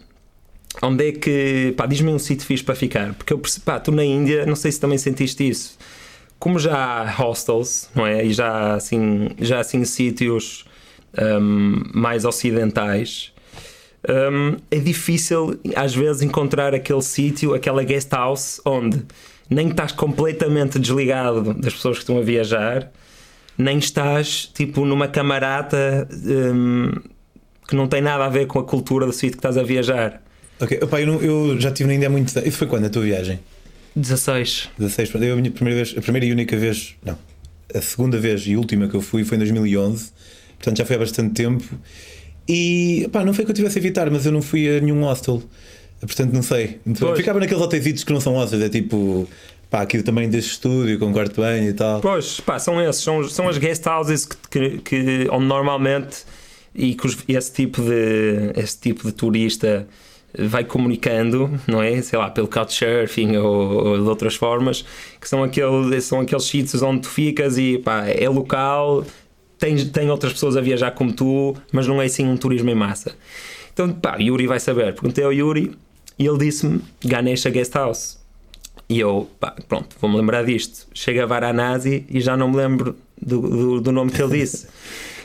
Onde 0.82 1.08
é 1.08 1.12
que. 1.12 1.74
Pá, 1.76 1.86
diz-me 1.86 2.10
um 2.10 2.18
sítio 2.18 2.46
fixe 2.46 2.62
para 2.62 2.74
ficar. 2.74 3.14
Porque 3.14 3.32
eu 3.32 3.38
percebi, 3.38 3.64
pá, 3.64 3.80
tu 3.80 3.92
na 3.92 4.04
Índia, 4.04 4.44
não 4.46 4.56
sei 4.56 4.70
se 4.72 4.80
também 4.80 4.98
sentiste 4.98 5.48
isso. 5.48 5.78
Como 6.38 6.58
já 6.58 6.76
há 6.76 7.10
hostels, 7.10 7.88
não 7.94 8.06
é? 8.06 8.24
E 8.24 8.32
já 8.32 8.74
assim, 8.74 9.30
já 9.38 9.60
assim 9.60 9.84
sítios 9.84 10.66
um, 11.18 11.82
mais 11.94 12.24
ocidentais. 12.24 13.32
Um, 14.08 14.56
é 14.70 14.78
difícil 14.78 15.58
às 15.74 15.94
vezes 15.94 16.22
encontrar 16.22 16.74
aquele 16.74 17.02
sítio, 17.02 17.54
aquela 17.54 17.82
guest 17.82 18.12
house 18.12 18.60
onde 18.64 19.02
nem 19.50 19.68
estás 19.68 19.92
completamente 19.92 20.78
desligado 20.78 21.54
das 21.54 21.74
pessoas 21.74 21.96
que 21.96 22.02
estão 22.02 22.18
a 22.18 22.22
viajar, 22.22 22.92
nem 23.58 23.78
estás 23.78 24.46
tipo 24.54 24.84
numa 24.84 25.08
camarata 25.08 26.06
um, 26.12 26.92
que 27.66 27.74
não 27.74 27.88
tem 27.88 28.00
nada 28.00 28.24
a 28.24 28.28
ver 28.28 28.46
com 28.46 28.58
a 28.58 28.64
cultura 28.64 29.06
do 29.06 29.12
sítio 29.12 29.32
que 29.32 29.38
estás 29.38 29.56
a 29.56 29.62
viajar. 29.62 30.22
Ok, 30.60 30.78
Opa, 30.82 31.00
eu, 31.00 31.06
não, 31.06 31.20
eu, 31.20 31.60
já 31.60 31.68
estive 31.68 31.88
na 31.88 31.94
Índia 31.94 32.08
há 32.08 32.10
muito 32.10 32.32
tempo. 32.32 32.48
Isso 32.48 32.58
foi 32.58 32.66
quando 32.66 32.86
a 32.86 32.90
tua 32.90 33.02
viagem? 33.02 33.40
16. 33.94 34.70
16, 34.78 35.14
eu, 35.14 35.32
a 35.32 35.36
minha 35.36 35.50
primeira 35.50 35.82
vez, 35.82 35.96
a 35.96 36.02
primeira 36.02 36.26
e 36.26 36.32
única 36.32 36.56
vez, 36.56 36.94
não, 37.02 37.18
a 37.74 37.80
segunda 37.80 38.18
vez 38.18 38.46
e 38.46 38.56
última 38.56 38.88
que 38.88 38.94
eu 38.94 39.00
fui 39.00 39.24
foi 39.24 39.36
em 39.36 39.40
2011, 39.40 40.12
portanto 40.58 40.78
já 40.78 40.84
foi 40.84 40.96
há 40.96 40.98
bastante 40.98 41.34
tempo. 41.34 41.64
E 42.48 43.08
pá, 43.10 43.24
não 43.24 43.32
foi 43.32 43.44
que 43.44 43.50
eu 43.50 43.54
tivesse 43.54 43.78
a 43.78 43.80
evitar, 43.80 44.10
mas 44.10 44.26
eu 44.26 44.32
não 44.32 44.42
fui 44.42 44.76
a 44.76 44.80
nenhum 44.80 45.02
hostel, 45.02 45.42
portanto 46.00 46.32
não 46.32 46.42
sei. 46.42 46.78
Ficava 47.16 47.40
naqueles 47.40 47.62
hotéis 47.62 48.04
que 48.04 48.12
não 48.12 48.20
são 48.20 48.34
hostels, 48.34 48.62
é 48.62 48.68
tipo 48.68 49.26
pá, 49.70 49.82
aqui 49.82 50.02
também 50.02 50.28
deste 50.28 50.52
estúdio, 50.52 50.98
com 50.98 51.12
quarto 51.12 51.40
bem 51.40 51.68
e 51.68 51.72
tal. 51.72 52.00
Pois, 52.00 52.40
pá, 52.40 52.58
são 52.58 52.80
esses, 52.80 53.02
são, 53.02 53.26
são 53.28 53.48
as 53.48 53.58
guest 53.58 53.86
houses 53.86 54.26
que, 54.26 54.36
que, 54.50 54.78
que 54.78 55.28
onde 55.30 55.46
normalmente 55.46 56.18
e 56.74 56.94
que 56.94 57.06
os, 57.06 57.16
esse 57.26 57.52
tipo 57.52 57.82
de 57.82 58.52
esse 58.60 58.78
tipo 58.78 59.06
de 59.06 59.12
turista 59.12 59.88
vai 60.38 60.64
comunicando, 60.64 61.50
não 61.66 61.82
é? 61.82 62.00
Sei 62.02 62.18
lá, 62.18 62.30
pelo 62.30 62.48
couchsurfing 62.48 63.36
ou, 63.36 63.86
ou 63.86 63.96
de 64.02 64.08
outras 64.08 64.34
formas, 64.34 64.84
que 65.20 65.28
são, 65.28 65.42
aquele, 65.42 66.00
são 66.00 66.20
aqueles 66.20 66.44
sítios 66.44 66.82
onde 66.82 67.02
tu 67.02 67.08
ficas 67.08 67.58
e 67.58 67.78
pá, 67.78 68.06
é 68.06 68.28
local, 68.28 69.04
tem, 69.58 69.76
tem 69.88 70.10
outras 70.10 70.32
pessoas 70.32 70.56
a 70.56 70.60
viajar 70.60 70.90
como 70.92 71.12
tu, 71.12 71.54
mas 71.72 71.86
não 71.86 72.00
é 72.00 72.06
assim 72.06 72.26
um 72.26 72.36
turismo 72.36 72.70
em 72.70 72.74
massa. 72.74 73.14
Então, 73.72 73.92
pá, 73.92 74.16
Yuri 74.16 74.46
vai 74.46 74.60
saber. 74.60 74.94
Perguntei 74.94 75.24
ao 75.24 75.32
Yuri 75.32 75.72
e 76.18 76.26
ele 76.26 76.38
disse-me 76.38 76.80
Ganesha 77.04 77.50
Guest 77.50 77.74
House. 77.74 78.18
E 78.88 79.00
eu, 79.00 79.28
pá, 79.40 79.54
pronto, 79.68 79.96
vou-me 80.00 80.16
lembrar 80.16 80.44
disto. 80.44 80.86
Chega 80.94 81.24
a 81.24 81.26
Varanasi 81.26 82.06
e 82.08 82.20
já 82.20 82.36
não 82.36 82.50
me 82.50 82.56
lembro 82.56 82.96
do, 83.20 83.40
do, 83.40 83.80
do 83.80 83.92
nome 83.92 84.10
que 84.10 84.22
ele 84.22 84.38
disse. 84.38 84.66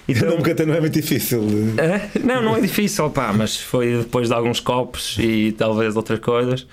Então, 0.07 0.29
o 0.29 0.31
nome 0.37 0.65
não 0.65 0.73
é 0.73 0.79
muito 0.79 0.93
difícil. 0.93 1.41
É? 1.77 2.19
Não, 2.19 2.41
não 2.41 2.57
é 2.57 2.61
difícil, 2.61 3.09
pá, 3.11 3.31
mas 3.31 3.55
foi 3.57 3.97
depois 3.99 4.27
de 4.27 4.33
alguns 4.33 4.59
copos 4.59 5.17
e 5.19 5.53
talvez 5.57 5.95
outras 5.95 6.19
coisas. 6.19 6.67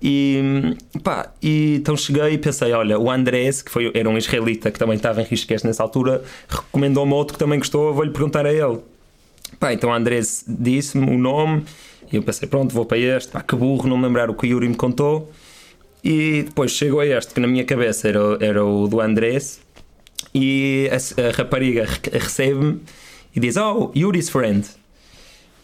E 0.00 0.76
pá, 1.02 1.32
e 1.42 1.76
então 1.76 1.96
cheguei 1.96 2.34
e 2.34 2.38
pensei: 2.38 2.72
olha, 2.72 2.98
o 2.98 3.10
Andrés, 3.10 3.62
que 3.62 3.70
foi, 3.70 3.90
era 3.94 4.08
um 4.08 4.16
israelita 4.16 4.70
que 4.70 4.78
também 4.78 4.96
estava 4.96 5.20
em 5.20 5.24
Risquez 5.24 5.62
nessa 5.64 5.82
altura, 5.82 6.22
recomendou-me 6.48 7.12
outro 7.12 7.34
que 7.34 7.38
também 7.38 7.58
gostou, 7.58 7.92
vou-lhe 7.92 8.10
perguntar 8.10 8.46
a 8.46 8.52
ele. 8.52 8.78
Pá, 9.58 9.72
então 9.72 9.90
o 9.90 9.92
Andrés 9.92 10.44
disse-me 10.46 11.10
o 11.10 11.18
nome 11.18 11.64
e 12.12 12.16
eu 12.16 12.22
pensei: 12.22 12.48
pronto, 12.48 12.72
vou 12.72 12.86
para 12.86 12.98
este. 12.98 13.32
Pá, 13.32 13.42
que 13.42 13.56
burro, 13.56 13.88
não 13.88 13.96
me 13.96 14.04
lembrar 14.04 14.30
o 14.30 14.34
que 14.34 14.46
o 14.46 14.50
Yuri 14.50 14.68
me 14.68 14.76
contou. 14.76 15.30
E 16.02 16.44
depois 16.44 16.70
chegou 16.70 17.00
a 17.00 17.06
este, 17.06 17.34
que 17.34 17.40
na 17.40 17.48
minha 17.48 17.64
cabeça 17.64 18.08
era, 18.08 18.38
era 18.40 18.64
o 18.64 18.86
do 18.86 19.00
Andrés, 19.00 19.60
e 20.42 20.90
a, 20.90 21.28
a 21.28 21.30
rapariga 21.32 21.86
recebe-me 22.12 22.80
e 23.34 23.40
diz: 23.40 23.56
Oh, 23.56 23.90
Yuri's 23.96 24.28
friend. 24.28 24.64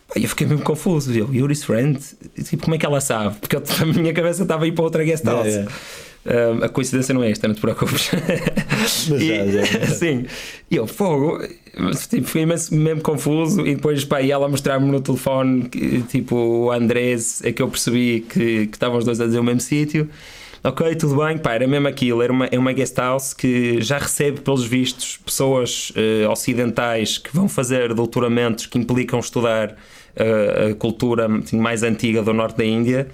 Pá, 0.09 0.15
Eu 0.21 0.29
fiquei 0.29 0.47
mesmo 0.47 0.63
confuso. 0.65 1.13
Eu, 1.13 1.33
Yuri's 1.33 1.65
friend? 1.65 1.99
Tipo, 2.45 2.65
como 2.65 2.75
é 2.75 2.79
que 2.79 2.87
ela 2.87 3.01
sabe? 3.01 3.37
Porque 3.41 3.57
eu- 3.57 3.63
a 3.81 3.87
minha 3.87 4.13
cabeça 4.13 4.43
estava 4.43 4.65
a 4.65 4.69
ir 4.69 4.73
para 4.73 4.85
outra 4.85 5.05
guest 5.05 5.25
house. 5.25 5.47
Yeah, 5.47 5.71
Um, 6.27 6.65
a 6.65 6.69
coincidência 6.71 7.13
não 7.15 7.23
é 7.23 7.31
esta, 7.31 7.47
não 7.47 7.55
te 7.55 7.61
preocupes. 7.61 8.11
Mas 9.11 9.21
E- 9.21 9.29
já, 9.29 9.47
já, 9.47 9.63
já. 9.65 9.87
Sim. 9.95 10.25
E 10.71 10.77
eu, 10.77 10.87
fogo, 10.87 11.39
tipo, 12.09 12.27
fiquei 12.27 12.43
imenso- 12.43 12.75
mesmo 12.75 13.03
confuso. 13.03 13.61
E 13.67 13.75
depois, 13.75 14.05
pá, 14.07 14.23
e 14.23 14.31
ela 14.31 14.49
mostrar-me 14.49 14.91
no 14.91 15.03
telefone, 15.03 15.69
que, 15.69 16.01
tipo, 16.09 16.35
o 16.35 16.71
Andrés, 16.73 17.43
é 17.45 17.53
que 17.53 17.61
eu 17.61 17.69
percebi 17.69 18.25
que, 18.29 18.67
que 18.69 18.77
estavam 18.77 18.97
os 18.99 19.05
dois 19.05 19.21
a 19.21 19.27
dizer 19.27 19.39
o 19.39 19.45
mesmo 19.45 19.61
sítio. 19.61 20.09
Ok, 20.67 20.95
tudo 20.95 21.23
bem, 21.23 21.37
pá, 21.37 21.53
era 21.53 21.67
mesmo 21.67 21.87
aquilo. 21.87 22.23
Era 22.23 22.33
uma, 22.33 22.47
é 22.47 22.59
uma 22.59 22.73
guest 22.73 22.97
house 22.97 23.35
que 23.35 23.83
já 23.83 23.99
recebe, 23.99 24.41
pelos 24.41 24.65
vistos, 24.65 25.19
pessoas 25.19 25.93
eh, 25.95 26.27
ocidentais 26.27 27.19
que 27.19 27.29
vão 27.37 27.47
fazer 27.51 27.93
doutoramentos 27.93 28.65
que 28.65 28.79
implicam 28.79 29.21
estudar 29.21 29.77
eh, 30.17 30.71
a 30.71 30.75
cultura 30.75 31.27
assim, 31.27 31.59
mais 31.59 31.83
antiga 31.83 32.23
do 32.23 32.33
norte 32.33 32.57
da 32.57 32.65
Índia. 32.65 33.09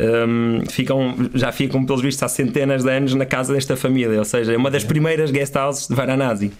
Um, 0.00 0.62
ficam, 0.68 1.14
já 1.32 1.52
ficam, 1.52 1.86
pelos 1.86 2.02
vistos, 2.02 2.24
há 2.24 2.28
centenas 2.28 2.82
de 2.82 2.90
anos 2.90 3.14
na 3.14 3.26
casa 3.26 3.52
desta 3.52 3.76
família, 3.76 4.18
ou 4.18 4.24
seja, 4.24 4.52
é 4.52 4.56
uma 4.56 4.70
das 4.70 4.82
primeiras 4.82 5.30
guest 5.30 5.54
houses 5.54 5.86
de 5.86 5.94
Varanasi. 5.94 6.50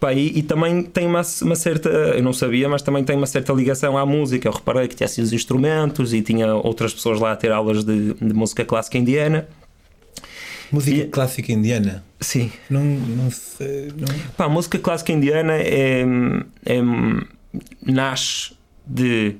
Pá, 0.00 0.12
e, 0.12 0.38
e 0.38 0.42
também 0.42 0.82
tem 0.82 1.06
uma, 1.06 1.22
uma 1.42 1.56
certa, 1.56 1.88
eu 1.88 2.22
não 2.22 2.32
sabia, 2.32 2.68
mas 2.68 2.82
também 2.82 3.02
tem 3.02 3.16
uma 3.16 3.26
certa 3.26 3.52
ligação 3.52 3.98
à 3.98 4.06
música. 4.06 4.48
Eu 4.48 4.52
reparei 4.52 4.86
que 4.86 4.94
tinha 4.94 5.06
assim 5.06 5.20
os 5.22 5.32
instrumentos 5.32 6.14
e 6.14 6.22
tinha 6.22 6.54
outras 6.54 6.94
pessoas 6.94 7.18
lá 7.18 7.32
a 7.32 7.36
ter 7.36 7.50
aulas 7.50 7.82
de, 7.84 8.14
de 8.14 8.32
música 8.32 8.64
clássica 8.64 8.96
indiana. 8.96 9.48
Música 10.70 10.98
E- 11.02 11.06
clássica 11.08 11.52
indiana. 11.52 12.04
Sim, 12.20 12.52
Não, 12.70 12.84
não 12.84 13.30
sei. 13.30 13.88
Não... 13.96 14.06
Pá, 14.36 14.44
a 14.44 14.48
música 14.48 14.78
clássica 14.78 15.12
indiana 15.12 15.54
é, 15.54 16.04
é- 16.64 16.82
nasce 17.84 18.52
de. 18.86 19.36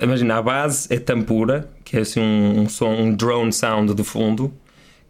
Imagina, 0.00 0.36
a 0.38 0.42
base 0.42 0.86
é 0.92 0.98
tampura, 0.98 1.68
que 1.84 1.96
é 1.96 2.00
assim 2.00 2.20
um, 2.20 2.60
um 2.62 2.68
som, 2.68 2.90
um 2.90 3.14
drone 3.14 3.52
sound 3.52 3.94
de 3.94 4.02
fundo, 4.02 4.52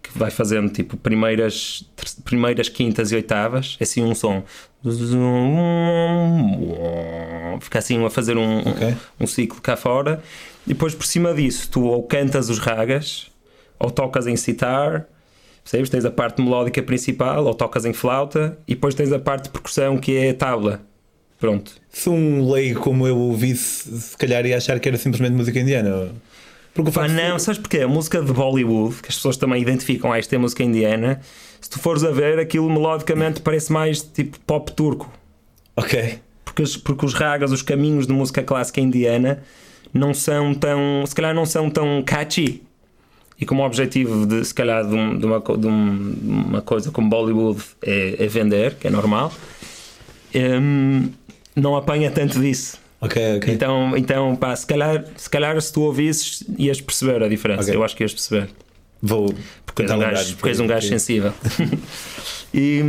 que 0.05 0.19
vai 0.19 0.31
fazendo 0.31 0.71
tipo 0.71 0.97
primeiras, 0.97 1.85
primeiras 2.25 2.69
quintas 2.69 3.11
e 3.11 3.17
oitavas, 3.17 3.77
é 3.81 3.85
assim 3.85 4.03
um 4.03 4.15
som. 4.15 4.45
Fica 7.61 7.79
assim 7.79 8.05
a 8.05 8.11
fazer 8.11 8.37
um, 8.37 8.59
um- 8.59 8.71
Ok. 8.71 8.95
um 9.21 9.27
ciclo 9.27 9.61
cá 9.61 9.77
fora. 9.77 10.23
E 10.67 10.71
depois 10.71 10.95
por 10.95 11.07
cima 11.07 11.33
disso, 11.35 11.69
tu 11.71 11.85
ou 11.85 12.03
cantas 12.03 12.49
os 12.51 12.59
ragas, 12.59 13.31
ou 13.79 13.91
tocas 13.91 14.27
em 14.27 14.37
sitar, 14.37 15.07
percebes? 15.63 15.91
Tens 15.91 16.05
a 16.05 16.11
parte 16.11 16.41
melódica 16.43 16.83
principal, 16.83 17.45
ou 17.45 17.55
tocas 17.55 17.85
em 17.85 17.93
flauta, 17.93 18.59
e 18.67 18.75
depois 18.75 18.95
tens 18.95 19.13
a 19.13 19.19
parte 19.19 19.45
de 19.45 19.51
percussão 19.51 19.99
que 19.99 20.17
é 20.17 20.31
a 20.31 20.35
tabla. 20.35 20.81
Pronto. 21.39 21.73
Se 21.91 22.09
um 22.09 22.51
leigo 22.51 22.81
como 22.81 23.07
eu 23.07 23.17
ouvisse, 23.19 24.01
se 24.01 24.17
calhar 24.17 24.47
ia 24.47 24.57
achar 24.57 24.79
que 24.81 24.89
era 24.89 24.97
simplesmente 24.97 25.33
música 25.35 25.59
indiana. 25.61 26.11
Porque 26.75 26.91
de- 26.91 27.09
não, 27.09 27.39
sabes 27.39 27.59
porquê? 27.61 27.79
A 27.81 27.89
música 27.89 28.21
de 28.21 28.33
Bollywood, 28.33 28.97
que 29.01 29.09
as 29.09 29.15
pessoas 29.15 29.37
também 29.37 29.63
identificam, 29.63 30.13
ah, 30.13 30.19
isto 30.19 30.33
é 30.35 30.39
música 30.39 30.63
indiana, 30.65 31.21
se 31.61 31.71
tu 31.71 31.79
fores 31.79 32.03
a 32.03 32.11
ver, 32.11 32.39
aquilo 32.39 32.69
melodicamente 32.69 33.41
parece 33.41 33.73
mais 33.73 34.03
tipo 34.03 34.39
pop 34.41 34.73
turco. 34.73 35.11
Ok. 35.77 36.19
porque 36.45 36.63
os, 36.63 36.77
porque 36.77 37.05
os 37.07 37.15
ragas, 37.15 37.51
os 37.51 37.63
caminhos 37.63 38.07
de 38.07 38.13
música 38.13 38.43
clássica 38.43 38.81
indiana 38.81 39.43
não 39.93 40.13
são 40.15 40.55
tão, 40.55 41.05
se 41.07 41.15
calhar 41.15 41.35
não 41.35 41.47
são 41.47 41.69
tão 41.71 42.03
catchy. 42.05 42.63
E 43.41 43.45
como 43.45 43.63
o 43.63 43.67
objetivo 43.67 44.25
de, 44.27 44.45
se 44.45 44.55
calhar, 44.55 44.87
de, 44.87 44.95
um- 44.95 45.19
de 45.19 45.27
uma, 45.27 45.39
um- 45.39 46.13
de 46.13 46.29
uma 46.29 46.63
coisa 46.63 46.91
como 46.93 47.09
Bollywood 47.09 47.61
é, 47.83 48.25
é 48.25 48.27
vender, 48.29 48.75
que 48.77 48.87
é 48.87 48.91
normal, 48.91 49.33
hum, 50.35 51.09
não 51.57 51.77
apanha 51.77 52.11
tanto 52.11 52.41
disso. 52.41 52.79
Ok, 53.05 53.37
ok. 53.39 53.53
Então, 53.55 53.97
então 53.97 54.37
pá, 54.37 54.55
se 54.57 54.67
calhar, 54.67 55.05
se 55.17 55.29
calhar 55.31 55.61
se 55.61 55.73
tu 55.73 55.83
ouvisses, 55.83 56.43
ias 56.59 56.81
perceber 56.81 57.23
a 57.23 57.29
diferença. 57.29 57.63
Ok. 57.63 57.75
Eu 57.75 57.83
acho 57.85 57.97
que 57.97 58.03
ias 58.05 58.13
perceber. 58.13 58.51
Vou. 59.03 59.35
Porque 59.67 59.83
és 59.83 59.91
um 59.91 59.99
gajo, 59.99 60.37
porque 60.37 60.49
és 60.49 60.61
um 60.61 60.67
gajo 60.67 60.89
sensível. 60.89 61.33
e 62.55 62.83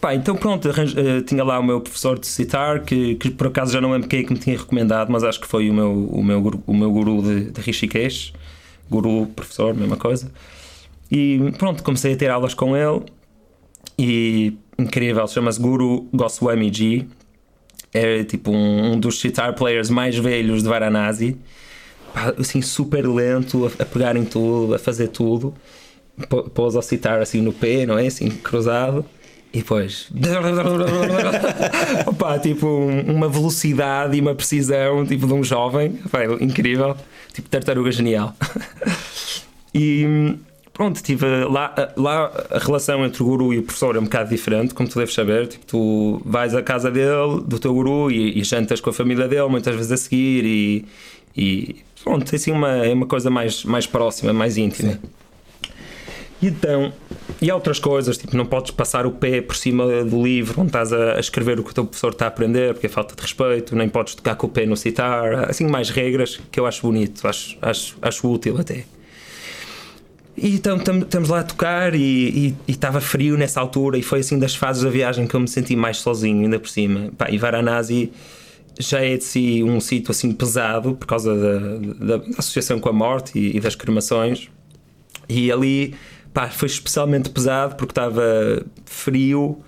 pá, 0.00 0.14
então 0.14 0.36
pronto, 0.36 0.68
arranjo- 0.68 0.98
eh, 0.98 1.22
tinha 1.22 1.42
lá 1.44 1.58
o 1.58 1.62
meu 1.62 1.80
professor 1.80 2.18
de 2.18 2.26
citar, 2.26 2.80
que, 2.80 3.14
que 3.16 3.30
por 3.30 3.48
acaso 3.48 3.72
já 3.72 3.80
não 3.80 3.90
lembro 3.92 4.08
quem 4.08 4.20
é 4.20 4.22
que 4.24 4.32
me 4.32 4.38
tinha 4.38 4.56
recomendado, 4.56 5.10
mas 5.10 5.22
acho 5.24 5.40
que 5.40 5.46
foi 5.46 5.68
o 5.70 5.74
meu, 5.74 5.92
o 5.92 6.22
meu, 6.22 6.40
guru- 6.40 6.62
o 6.66 6.74
meu 6.74 6.90
guru 6.90 7.22
de, 7.22 7.50
de 7.50 7.60
Rishikesh. 7.60 8.32
Guru, 8.90 9.26
professor, 9.34 9.74
mesma 9.74 9.96
coisa. 9.96 10.30
E 11.10 11.52
pronto, 11.58 11.82
comecei 11.82 12.12
a 12.12 12.16
ter 12.16 12.30
aulas 12.30 12.52
com 12.54 12.76
ele. 12.76 13.02
E 13.98 14.52
incrível, 14.78 15.26
chama-se 15.26 15.58
Guru 15.60 16.06
Goswami 16.12 16.72
Ji. 16.72 17.06
É 17.94 18.24
tipo 18.24 18.50
um, 18.50 18.92
um 18.94 19.00
dos 19.00 19.20
sitar 19.20 19.54
players 19.54 19.88
mais 19.88 20.16
velhos 20.18 20.62
de 20.62 20.68
Varanasi. 20.68 21.36
Assim, 22.38 22.60
super 22.62 23.06
lento, 23.08 23.66
a, 23.66 23.82
a 23.82 23.86
pegar 23.86 24.16
em 24.16 24.24
tudo, 24.24 24.74
a 24.74 24.78
fazer 24.78 25.08
tudo. 25.08 25.54
Pô- 26.28 26.42
Pôs 26.44 26.76
ao 26.76 26.82
citar 26.82 27.20
assim 27.20 27.40
no 27.40 27.52
pé, 27.52 27.86
não 27.86 27.98
é? 27.98 28.06
Assim, 28.06 28.28
cruzado. 28.30 29.04
E 29.52 29.58
depois. 29.58 30.08
Opa, 32.06 32.38
tipo, 32.38 32.66
um- 32.66 33.14
uma 33.14 33.28
velocidade 33.28 34.16
e 34.16 34.20
uma 34.20 34.34
precisão, 34.34 35.06
tipo, 35.06 35.26
de 35.26 35.32
um 35.32 35.42
jovem. 35.44 35.92
Pá, 36.10 36.24
incrível. 36.40 36.96
Tipo, 37.32 37.48
tartaruga 37.48 37.90
genial. 37.92 38.34
E 39.76 40.36
pronto, 40.74 41.00
tive 41.02 41.24
lá, 41.44 41.72
lá 41.96 42.46
a 42.50 42.58
relação 42.58 43.04
entre 43.04 43.22
o 43.22 43.26
guru 43.26 43.54
e 43.54 43.58
o 43.58 43.62
professor 43.62 43.96
é 43.96 43.98
um 44.00 44.04
bocado 44.04 44.28
diferente, 44.28 44.74
como 44.74 44.88
tu 44.88 44.98
deves 44.98 45.14
saber. 45.14 45.46
Tipo, 45.46 45.64
tu 45.64 46.22
vais 46.24 46.54
à 46.54 46.62
casa 46.62 46.90
dele, 46.90 47.42
do 47.46 47.58
teu 47.58 47.72
guru, 47.72 48.10
e, 48.10 48.38
e 48.38 48.44
jantas 48.44 48.80
com 48.80 48.90
a 48.90 48.92
família 48.92 49.26
dele, 49.26 49.48
muitas 49.48 49.74
vezes 49.74 49.92
a 49.92 49.96
seguir, 49.96 50.44
e, 50.44 50.84
e 51.36 51.76
pronto, 52.02 52.30
é 52.30 52.36
assim 52.36 52.50
uma, 52.50 52.84
é 52.84 52.92
uma 52.92 53.06
coisa 53.06 53.30
mais, 53.30 53.64
mais 53.64 53.86
próxima, 53.86 54.32
mais 54.32 54.58
íntima. 54.58 54.92
Sim. 54.92 54.98
E 56.42 56.48
então, 56.48 56.92
e 57.40 57.50
há 57.50 57.54
outras 57.54 57.78
coisas, 57.78 58.18
tipo, 58.18 58.36
não 58.36 58.44
podes 58.44 58.72
passar 58.72 59.06
o 59.06 59.12
pé 59.12 59.40
por 59.40 59.56
cima 59.56 60.04
do 60.04 60.22
livro 60.22 60.60
onde 60.60 60.68
estás 60.68 60.92
a, 60.92 61.18
escrever 61.18 61.58
o 61.58 61.64
que 61.64 61.70
o 61.70 61.74
teu 61.74 61.84
professor 61.86 62.12
está 62.12 62.26
a 62.26 62.28
aprender, 62.28 62.74
porque 62.74 62.86
é 62.86 62.90
falta 62.90 63.14
de 63.14 63.22
respeito, 63.22 63.74
nem 63.74 63.88
podes 63.88 64.14
tocar 64.14 64.34
com 64.34 64.48
o 64.48 64.50
pé 64.50 64.66
no 64.66 64.76
citar, 64.76 65.48
assim 65.48 65.66
mais 65.66 65.88
regras 65.88 66.40
que 66.50 66.58
eu 66.58 66.66
acho 66.66 66.82
bonito, 66.82 67.26
acho, 67.26 67.56
acho, 67.62 67.96
acho 68.02 68.30
útil 68.30 68.58
até. 68.58 68.84
E 70.36 70.58
tam- 70.58 70.78
estamos 70.78 71.28
lá 71.28 71.40
a 71.40 71.44
tocar 71.44 71.94
e 71.94 72.54
estava 72.66 73.00
frio 73.00 73.36
nessa 73.36 73.60
altura 73.60 73.96
e 73.96 74.02
foi 74.02 74.18
assim 74.20 74.38
das 74.38 74.54
fases 74.54 74.82
da 74.82 74.90
viagem 74.90 75.26
que 75.28 75.34
eu 75.34 75.40
me 75.40 75.46
senti 75.46 75.76
mais 75.76 75.98
sozinho, 75.98 76.42
ainda 76.42 76.58
por 76.58 76.68
cima. 76.68 77.10
Pá, 77.16 77.30
e 77.30 77.38
Varanasi 77.38 78.10
já 78.78 79.00
é 79.00 79.16
de 79.16 79.22
si 79.22 79.62
um 79.62 79.78
sítio 79.80 80.10
assim 80.10 80.32
pesado 80.32 80.94
por 80.96 81.06
causa 81.06 81.32
da- 81.36 82.16
da 82.18 82.24
associação 82.38 82.80
com 82.80 82.88
a 82.88 82.92
morte 82.92 83.38
e, 83.38 83.56
e 83.56 83.60
das 83.60 83.76
cremações. 83.76 84.48
E 85.28 85.52
ali 85.52 85.94
pá, 86.32 86.48
foi 86.48 86.66
especialmente 86.66 87.30
pesado 87.30 87.76
porque 87.76 87.92
estava 87.92 88.64
frio. 88.84 89.60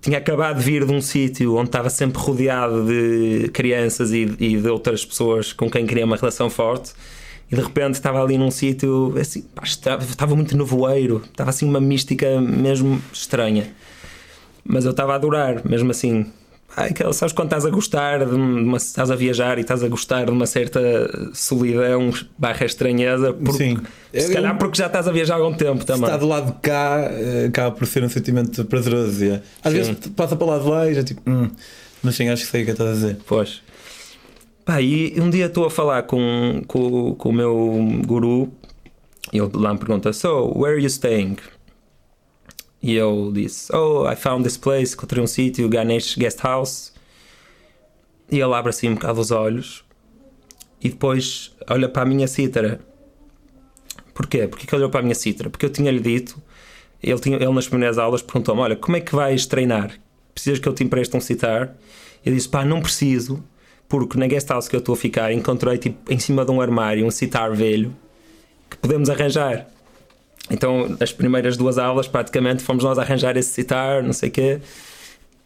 Tinha 0.00 0.16
acabado 0.18 0.56
de 0.58 0.64
vir 0.64 0.86
de 0.86 0.92
um 0.92 1.02
sítio 1.02 1.54
onde 1.54 1.68
estava 1.68 1.90
sempre 1.90 2.18
rodeado 2.20 2.86
de 2.86 3.50
crianças 3.52 4.10
e, 4.10 4.22
e 4.40 4.56
de 4.56 4.68
outras 4.68 5.04
pessoas 5.04 5.52
com 5.52 5.70
quem 5.70 5.86
queria 5.86 6.06
uma 6.06 6.16
relação 6.16 6.48
forte. 6.48 6.92
E 7.52 7.54
de 7.54 7.60
repente 7.60 7.94
estava 7.94 8.22
ali 8.22 8.38
num 8.38 8.50
sítio 8.50 9.14
assim, 9.20 9.42
pá, 9.54 9.62
estava, 9.64 10.02
estava 10.02 10.34
muito 10.34 10.56
nevoeiro, 10.56 11.20
estava 11.30 11.50
assim 11.50 11.68
uma 11.68 11.80
mística 11.80 12.40
mesmo 12.40 13.00
estranha. 13.12 13.68
Mas 14.64 14.86
eu 14.86 14.92
estava 14.92 15.12
a 15.12 15.16
adorar, 15.16 15.60
mesmo 15.68 15.90
assim. 15.90 16.24
Aquela- 16.74 17.12
sabes 17.12 17.34
quando 17.34 17.48
estás 17.48 17.66
a 17.66 17.70
gostar 17.70 18.24
de 18.24 18.34
uma, 18.34 18.78
estás 18.78 19.10
a 19.10 19.14
viajar 19.16 19.58
e 19.58 19.60
estás 19.60 19.84
a 19.84 19.88
gostar 19.88 20.24
de 20.24 20.30
uma 20.30 20.46
certa 20.46 20.80
solidão 21.34 22.10
barra 22.38 22.64
estranheza, 22.64 23.34
porque, 23.34 23.52
Sim. 23.58 23.76
se 24.14 24.28
Eu- 24.28 24.32
calhar 24.32 24.56
porque 24.56 24.78
já 24.78 24.86
estás 24.86 25.06
a 25.06 25.12
viajar 25.12 25.34
há 25.34 25.36
algum 25.36 25.54
tempo 25.54 25.80
Se 25.80 25.86
também. 25.86 26.04
está 26.04 26.16
do 26.16 26.26
lado 26.26 26.46
de 26.54 26.58
cá, 26.60 27.00
eh, 27.12 27.46
acaba 27.48 27.72
por 27.76 27.86
ser 27.86 28.02
um 28.02 28.08
sentimento 28.08 28.64
prazeroso. 28.64 29.22
yeah. 29.22 29.42
Às 29.62 29.72
Sim. 29.72 29.78
vezes 29.78 29.96
passa 30.16 30.34
para 30.34 30.46
o 30.46 30.50
lado 30.50 30.64
de 30.64 30.70
lá 30.70 30.88
e 30.90 30.94
já 30.94 31.02
tipo, 31.04 31.20
hum, 31.28 31.50
mas 32.02 32.14
sim, 32.14 32.30
acho 32.30 32.44
que 32.46 32.50
sei 32.50 32.62
o 32.62 32.64
que 32.64 32.70
estás 32.70 32.88
a 32.88 32.92
dizer. 32.94 33.18
Pois. 33.26 33.60
Pá, 34.64 34.80
e 34.80 35.20
um 35.20 35.28
dia 35.28 35.46
estou 35.46 35.64
a 35.64 35.70
falar 35.70 36.04
com, 36.04 36.62
com, 36.68 37.14
com 37.16 37.28
o 37.28 37.32
meu 37.32 38.00
guru 38.06 38.52
e 39.32 39.38
ele 39.38 39.50
lá 39.54 39.72
me 39.72 39.78
pergunta: 39.78 40.12
So, 40.12 40.52
where 40.56 40.74
are 40.74 40.80
you 40.80 40.88
staying? 40.88 41.36
E 42.80 42.94
eu 42.94 43.30
disse: 43.32 43.74
Oh, 43.74 44.08
I 44.08 44.14
found 44.14 44.44
this 44.44 44.56
place. 44.56 44.94
Encontrei 44.94 45.22
um 45.22 45.26
sítio, 45.26 45.68
Ganesh 45.68 46.16
Guest 46.16 46.40
House. 46.42 46.92
E 48.30 48.38
ele 48.40 48.54
abre 48.54 48.70
assim 48.70 48.88
um 48.88 48.94
bocado 48.94 49.20
os 49.20 49.30
olhos 49.30 49.84
e 50.82 50.88
depois 50.88 51.54
olha 51.68 51.88
para 51.88 52.02
a 52.02 52.04
minha 52.04 52.26
cítara. 52.26 52.80
Porquê? 54.14 54.46
Porque 54.48 54.66
que 54.66 54.74
olhou 54.74 54.90
para 54.90 55.00
a 55.00 55.02
minha 55.02 55.14
cítara? 55.14 55.48
Porque 55.48 55.64
eu 55.64 55.70
tinha-lhe 55.70 56.00
dito, 56.00 56.40
ele, 57.02 57.18
tinha, 57.20 57.36
ele 57.36 57.52
nas 57.52 57.68
primeiras 57.68 57.98
aulas 57.98 58.22
perguntou-me: 58.22 58.60
Olha, 58.60 58.76
como 58.76 58.96
é 58.96 59.00
que 59.00 59.14
vais 59.14 59.46
treinar? 59.46 59.98
Precisas 60.34 60.58
que 60.58 60.68
eu 60.68 60.72
te 60.72 60.82
empreste 60.82 61.16
um 61.16 61.20
citar? 61.20 61.76
Eu 62.24 62.34
disse: 62.34 62.48
Pá, 62.48 62.64
não 62.64 62.80
preciso, 62.80 63.42
porque 63.92 64.18
na 64.18 64.26
guest 64.26 64.48
house 64.48 64.68
que 64.68 64.74
eu 64.74 64.78
estou 64.78 64.94
a 64.94 64.96
ficar 64.96 65.34
encontrei 65.34 65.76
tipo, 65.76 66.10
em 66.10 66.18
cima 66.18 66.46
de 66.46 66.50
um 66.50 66.62
armário 66.62 67.04
um 67.04 67.10
citar 67.10 67.54
velho 67.54 67.94
que 68.70 68.78
podemos 68.78 69.10
arranjar. 69.10 69.66
Então, 70.50 70.96
as 70.98 71.12
primeiras 71.12 71.58
duas 71.58 71.76
aulas, 71.76 72.08
praticamente, 72.08 72.62
fomos 72.62 72.84
nós 72.84 72.98
a 72.98 73.02
arranjar 73.02 73.36
esse 73.36 73.50
citar, 73.50 74.02
não 74.02 74.14
sei 74.14 74.30
o 74.30 74.32
quê. 74.32 74.60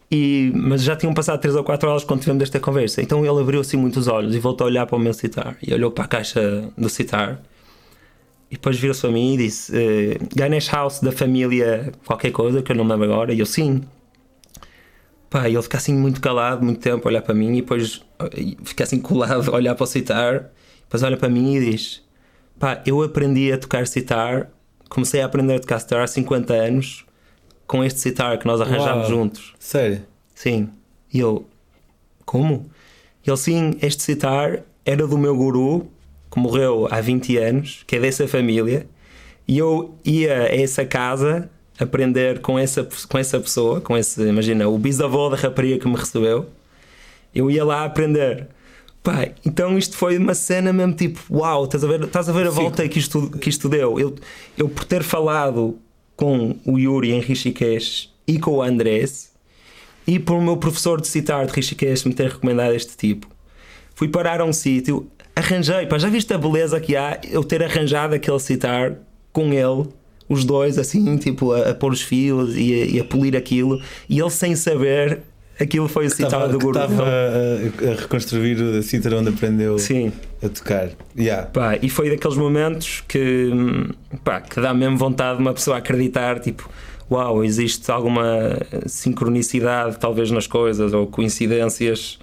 E, 0.09 0.49
mas 0.55 0.81
já 0.81 0.95
tinham 0.95 1.13
passado 1.13 1.41
3 1.41 1.57
ou 1.57 1.63
4 1.63 1.89
horas 1.89 2.03
quando 2.05 2.21
tivemos 2.21 2.41
esta 2.41 2.57
conversa. 2.57 3.01
Então 3.01 3.19
ele 3.25 3.41
abriu 3.41 3.59
assim 3.59 3.75
muito 3.75 3.99
os 3.99 4.07
olhos 4.07 4.33
e 4.33 4.39
voltou 4.39 4.63
a 4.63 4.69
olhar 4.69 4.85
para 4.85 4.95
o 4.95 4.99
meu 4.99 5.13
citar. 5.13 5.57
E 5.61 5.73
olhou 5.73 5.91
para 5.91 6.05
a 6.05 6.07
caixa 6.07 6.71
do 6.77 6.87
citar. 6.87 7.41
E 8.49 8.55
depois 8.55 8.77
virou-se 8.77 9.01
para 9.01 9.11
mim 9.11 9.33
e 9.33 9.37
disse: 9.37 9.73
uh, 9.73 10.27
Ganesh 10.33 10.69
House 10.69 11.01
da 11.01 11.11
família 11.11 11.91
qualquer 12.05 12.31
coisa, 12.31 12.61
que 12.61 12.71
eu 12.71 12.77
não 12.77 12.85
me 12.85 12.91
lembro 12.91 13.11
agora. 13.11 13.33
E 13.33 13.39
eu, 13.39 13.45
sim. 13.45 13.83
Pá, 15.29 15.49
ele 15.49 15.61
fica 15.61 15.77
assim 15.77 15.93
muito 15.93 16.21
calado, 16.21 16.63
muito 16.63 16.79
tempo 16.79 17.07
a 17.07 17.11
olhar 17.11 17.21
para 17.21 17.33
mim. 17.33 17.57
E 17.57 17.61
depois 17.61 18.01
fica 18.63 18.83
assim 18.83 18.99
colado 18.99 19.49
a 19.51 19.55
olhar 19.55 19.75
para 19.75 19.83
o 19.83 19.87
citar. 19.87 20.51
Depois 20.81 21.03
olha 21.03 21.17
para 21.17 21.29
mim 21.29 21.55
e 21.55 21.71
diz: 21.71 22.01
Pá, 22.59 22.81
eu 22.85 23.01
aprendi 23.01 23.51
a 23.51 23.57
tocar 23.57 23.85
citar. 23.87 24.49
Comecei 24.89 25.21
a 25.21 25.25
aprender 25.25 25.55
a 25.55 25.59
tocar 25.59 25.79
citar 25.79 26.01
há 26.01 26.07
50 26.07 26.53
anos 26.53 27.05
com 27.67 27.83
este 27.83 27.99
citar 27.99 28.37
que 28.39 28.47
nós 28.47 28.61
arranjámos 28.61 29.09
Uau. 29.09 29.17
juntos. 29.17 29.53
Sério? 29.59 30.01
Sim. 30.33 30.69
E 31.13 31.19
eu, 31.19 31.45
como? 32.25 32.69
Ele, 33.25 33.37
sim, 33.37 33.73
este 33.81 34.01
citar 34.03 34.63
era 34.85 35.05
do 35.05 35.17
meu 35.17 35.35
guru, 35.35 35.87
que 36.31 36.39
morreu 36.39 36.87
há 36.89 37.01
20 37.01 37.37
anos, 37.37 37.83
que 37.85 37.97
é 37.97 37.99
dessa 37.99 38.25
família, 38.25 38.87
e 39.45 39.57
eu 39.57 39.95
ia 40.05 40.43
a 40.43 40.55
essa 40.55 40.85
casa 40.85 41.49
aprender 41.79 42.39
com 42.39 42.57
essa, 42.57 42.87
com 43.07 43.17
essa 43.17 43.39
pessoa, 43.39 43.81
com 43.81 43.97
esse, 43.97 44.21
imagina, 44.21 44.67
o 44.67 44.77
bisavô 44.77 45.29
da 45.29 45.37
rapariga 45.37 45.79
que 45.79 45.87
me 45.87 45.95
recebeu, 45.95 46.47
eu 47.33 47.51
ia 47.51 47.63
lá 47.63 47.85
aprender. 47.85 48.47
Pá, 49.03 49.29
então 49.45 49.77
isto 49.77 49.95
foi 49.95 50.17
uma 50.17 50.33
cena 50.33 50.73
mesmo 50.73 50.93
tipo, 50.93 51.19
uau, 51.31 51.65
estás 51.65 51.83
a 51.83 51.87
ver, 51.87 52.03
estás 52.03 52.27
a, 52.27 52.33
ver 52.33 52.47
a 52.47 52.49
volta 52.49 52.87
que 52.89 52.99
isto, 52.99 53.29
que 53.29 53.49
isto 53.49 53.69
deu. 53.69 53.99
Eu, 53.99 54.15
eu, 54.57 54.67
por 54.67 54.83
ter 54.83 55.03
falado 55.03 55.77
com 56.15 56.57
o 56.65 56.77
Yuri 56.77 57.11
em 57.11 57.21
Rishikesh 57.21 58.11
e 58.27 58.39
com 58.39 58.51
o 58.51 58.61
Andrés, 58.61 59.31
e 60.05 60.19
por 60.19 60.35
o 60.35 60.41
meu 60.41 60.57
professor 60.57 60.99
de 60.99 61.07
citar 61.07 61.45
de 61.45 61.53
Rishikesh 61.53 62.05
me 62.05 62.13
ter 62.13 62.31
recomendado 62.31 62.73
este 62.73 62.97
tipo, 62.97 63.27
fui 63.93 64.07
parar 64.07 64.41
a 64.41 64.45
um 64.45 64.51
sítio, 64.51 65.09
arranjei, 65.35 65.85
pá, 65.85 65.97
já 65.97 66.09
viste 66.09 66.33
a 66.33 66.37
beleza 66.37 66.79
que 66.79 66.95
há 66.95 67.21
eu 67.29 67.43
ter 67.43 67.63
arranjado 67.63 68.15
aquele 68.15 68.39
citar 68.39 68.97
com 69.31 69.53
ele, 69.53 69.87
os 70.29 70.43
dois 70.45 70.77
assim, 70.77 71.17
tipo, 71.17 71.51
a, 71.51 71.69
a 71.69 71.75
pôr 71.75 71.91
os 71.93 72.01
fios 72.01 72.55
e 72.55 72.73
a, 72.73 72.85
e 72.85 72.99
a 72.99 73.03
polir 73.03 73.35
aquilo, 73.35 73.81
e 74.09 74.19
ele 74.19 74.29
sem 74.29 74.55
saber. 74.55 75.19
Aquilo 75.59 75.87
foi 75.87 76.05
o 76.05 76.09
citar 76.11 76.27
Estava, 76.27 76.49
do 76.49 76.59
guru. 76.59 76.79
estava 76.79 77.03
a, 77.03 77.91
a 77.91 77.95
reconstruir 77.95 78.61
o 78.61 78.83
cítara 78.83 79.17
onde 79.17 79.29
aprendeu 79.29 79.79
Sim. 79.79 80.11
a 80.43 80.49
tocar. 80.49 80.89
Yeah. 81.17 81.47
Pá, 81.47 81.79
e 81.81 81.89
foi 81.89 82.11
daqueles 82.11 82.37
momentos 82.37 83.03
que, 83.07 83.49
hum, 83.51 83.89
pá, 84.23 84.39
que 84.39 84.61
dá 84.61 84.71
mesmo 84.71 84.97
vontade 84.99 85.37
de 85.37 85.41
uma 85.41 85.55
pessoa 85.55 85.77
acreditar, 85.77 86.39
tipo, 86.39 86.69
uau, 87.09 87.43
existe 87.43 87.89
alguma 87.89 88.55
sincronicidade 88.85 89.97
talvez 89.97 90.29
nas 90.29 90.45
coisas, 90.45 90.93
ou 90.93 91.07
coincidências, 91.07 92.19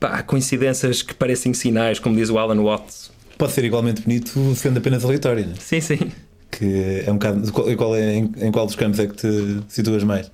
pá, 0.00 0.22
coincidências 0.22 1.02
que 1.02 1.12
parecem 1.14 1.52
sinais, 1.52 1.98
como 1.98 2.16
diz 2.16 2.30
o 2.30 2.38
Alan 2.38 2.62
Watts. 2.62 3.12
Pode 3.36 3.52
ser 3.52 3.64
igualmente 3.64 4.00
bonito 4.00 4.54
sendo 4.54 4.78
apenas 4.78 5.04
aleatório, 5.04 5.46
né? 5.46 5.54
Sim, 5.58 5.82
sim. 5.82 5.98
Que 6.52 7.02
é 7.06 7.10
um 7.10 7.14
bocado. 7.14 7.52
Qual, 7.52 7.96
é, 7.96 8.14
em, 8.14 8.32
em 8.36 8.52
qual 8.52 8.66
dos 8.66 8.76
campos 8.76 9.00
é 9.00 9.06
que 9.06 9.16
te 9.16 9.60
situas 9.68 10.04
mais? 10.04 10.30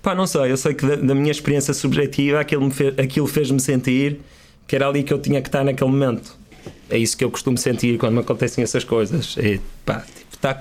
Pá, 0.00 0.14
não 0.14 0.26
sei, 0.26 0.52
eu 0.52 0.56
sei 0.56 0.74
que 0.74 0.86
da, 0.86 0.96
da 0.96 1.14
minha 1.14 1.30
experiência 1.30 1.74
subjetiva 1.74 2.40
aquilo, 2.40 2.70
fez, 2.70 2.98
aquilo 2.98 3.26
fez-me 3.26 3.60
sentir 3.60 4.20
que 4.66 4.76
era 4.76 4.88
ali 4.88 5.02
que 5.02 5.12
eu 5.12 5.18
tinha 5.18 5.42
que 5.42 5.48
estar 5.48 5.64
naquele 5.64 5.90
momento. 5.90 6.36
É 6.88 6.96
isso 6.96 7.16
que 7.16 7.24
eu 7.24 7.30
costumo 7.30 7.58
sentir 7.58 7.98
quando 7.98 8.14
me 8.14 8.20
acontecem 8.20 8.62
essas 8.62 8.84
coisas. 8.84 9.36
É, 9.38 9.58
pá, 9.84 10.00
tipo, 10.00 10.34
está 10.34 10.60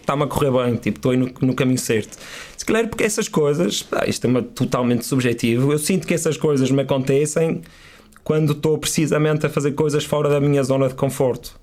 está-me 0.00 0.24
a 0.24 0.26
correr 0.26 0.50
bem, 0.50 0.76
tipo, 0.76 0.98
estou 0.98 1.16
no, 1.16 1.32
no 1.40 1.54
caminho 1.54 1.78
certo. 1.78 2.18
Se 2.56 2.64
calhar 2.64 2.86
porque 2.88 3.04
essas 3.04 3.26
coisas, 3.26 3.82
pá, 3.82 4.04
isto 4.06 4.26
é 4.26 4.42
totalmente 4.54 5.04
subjetivo, 5.04 5.72
eu 5.72 5.78
sinto 5.78 6.06
que 6.06 6.14
essas 6.14 6.36
coisas 6.36 6.70
me 6.70 6.82
acontecem 6.82 7.62
quando 8.22 8.52
estou 8.52 8.78
precisamente 8.78 9.46
a 9.46 9.50
fazer 9.50 9.72
coisas 9.72 10.04
fora 10.04 10.28
da 10.28 10.40
minha 10.40 10.62
zona 10.62 10.88
de 10.88 10.94
conforto. 10.94 11.58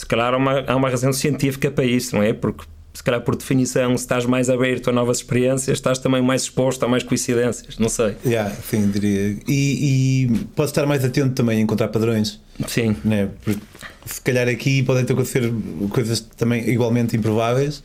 Se 0.00 0.06
calhar 0.06 0.32
há 0.32 0.36
uma, 0.38 0.64
há 0.66 0.76
uma 0.76 0.88
razão 0.88 1.12
científica 1.12 1.70
para 1.70 1.84
isso, 1.84 2.16
não 2.16 2.22
é? 2.22 2.32
Porque 2.32 2.64
se 2.94 3.02
calhar 3.02 3.20
por 3.20 3.36
definição, 3.36 3.94
se 3.98 4.04
estás 4.04 4.24
mais 4.24 4.48
aberto 4.48 4.88
a 4.88 4.92
novas 4.94 5.18
experiências, 5.18 5.76
estás 5.76 5.98
também 5.98 6.22
mais 6.22 6.44
exposto 6.44 6.82
a 6.86 6.88
mais 6.88 7.02
coincidências, 7.02 7.76
não 7.78 7.90
sei. 7.90 8.16
Yeah, 8.24 8.50
sim, 8.66 8.90
diria. 8.90 9.36
E, 9.46 10.24
e 10.26 10.38
pode 10.56 10.70
estar 10.70 10.86
mais 10.86 11.04
atento 11.04 11.34
também 11.34 11.58
a 11.58 11.60
encontrar 11.60 11.88
padrões, 11.88 12.40
Sim, 12.66 12.96
né? 13.04 13.28
Porque 13.44 13.60
se 14.06 14.22
calhar 14.22 14.48
aqui 14.48 14.82
podem 14.82 15.04
ter 15.04 15.12
acontecer 15.12 15.52
coisas 15.90 16.20
também 16.20 16.66
igualmente 16.70 17.14
improváveis, 17.14 17.82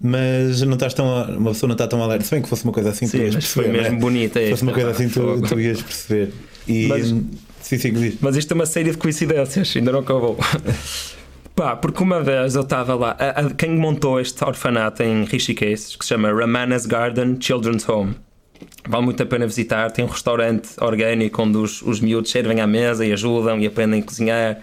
mas 0.00 0.60
não 0.62 0.74
estás 0.74 0.92
tão, 0.92 1.06
uma 1.36 1.52
pessoa 1.52 1.68
não 1.68 1.74
está 1.74 1.86
tão 1.86 2.02
alerta. 2.02 2.24
Se 2.24 2.32
bem 2.32 2.42
que 2.42 2.48
fosse 2.48 2.64
uma 2.64 2.72
coisa 2.72 2.90
assim, 2.90 3.06
tu 3.06 3.12
sim, 3.12 3.18
ias 3.18 3.34
mas 3.36 3.44
foi 3.44 3.62
perceber. 3.62 3.82
mesmo 3.82 3.94
né? 3.94 4.00
bonita. 4.00 4.40
Se 4.40 4.50
fosse 4.50 4.62
uma 4.64 4.72
coisa 4.72 4.90
assim, 4.90 5.08
tu, 5.08 5.40
tu 5.40 5.60
ias 5.60 5.80
perceber. 5.80 6.32
E, 6.66 6.88
Mas- 6.88 7.14
sim, 7.62 7.78
sim, 7.78 7.92
diz. 7.92 8.16
Mas 8.20 8.34
isto 8.34 8.50
é 8.50 8.54
uma 8.56 8.66
série 8.66 8.90
de 8.90 8.96
coincidências, 8.96 9.72
ainda 9.76 9.92
não 9.92 10.00
acabou. 10.00 10.36
Pá, 11.54 11.76
porque 11.76 12.02
uma 12.02 12.20
vez 12.20 12.56
eu 12.56 12.62
estava 12.62 12.94
lá, 12.96 13.16
a- 13.18 13.40
a- 13.46 13.50
quem 13.54 13.70
montou 13.76 14.18
este 14.20 14.42
orfanato 14.44 15.02
em 15.04 15.24
Rishikesh, 15.24 15.94
que 15.96 16.04
se 16.04 16.08
chama 16.08 16.32
Ramanas 16.32 16.84
Garden 16.84 17.36
Children's 17.40 17.88
Home, 17.88 18.16
vale 18.88 19.04
muito 19.04 19.22
a 19.22 19.26
pena 19.26 19.46
visitar. 19.46 19.90
Tem 19.92 20.04
um 20.04 20.08
restaurante 20.08 20.70
orgânico 20.80 21.40
onde 21.42 21.56
os, 21.58 21.80
os 21.82 22.00
miúdos 22.00 22.30
servem 22.32 22.60
à 22.60 22.66
mesa 22.66 23.06
e 23.06 23.12
ajudam 23.12 23.60
e 23.60 23.66
aprendem 23.66 24.00
a 24.00 24.02
cozinhar. 24.02 24.60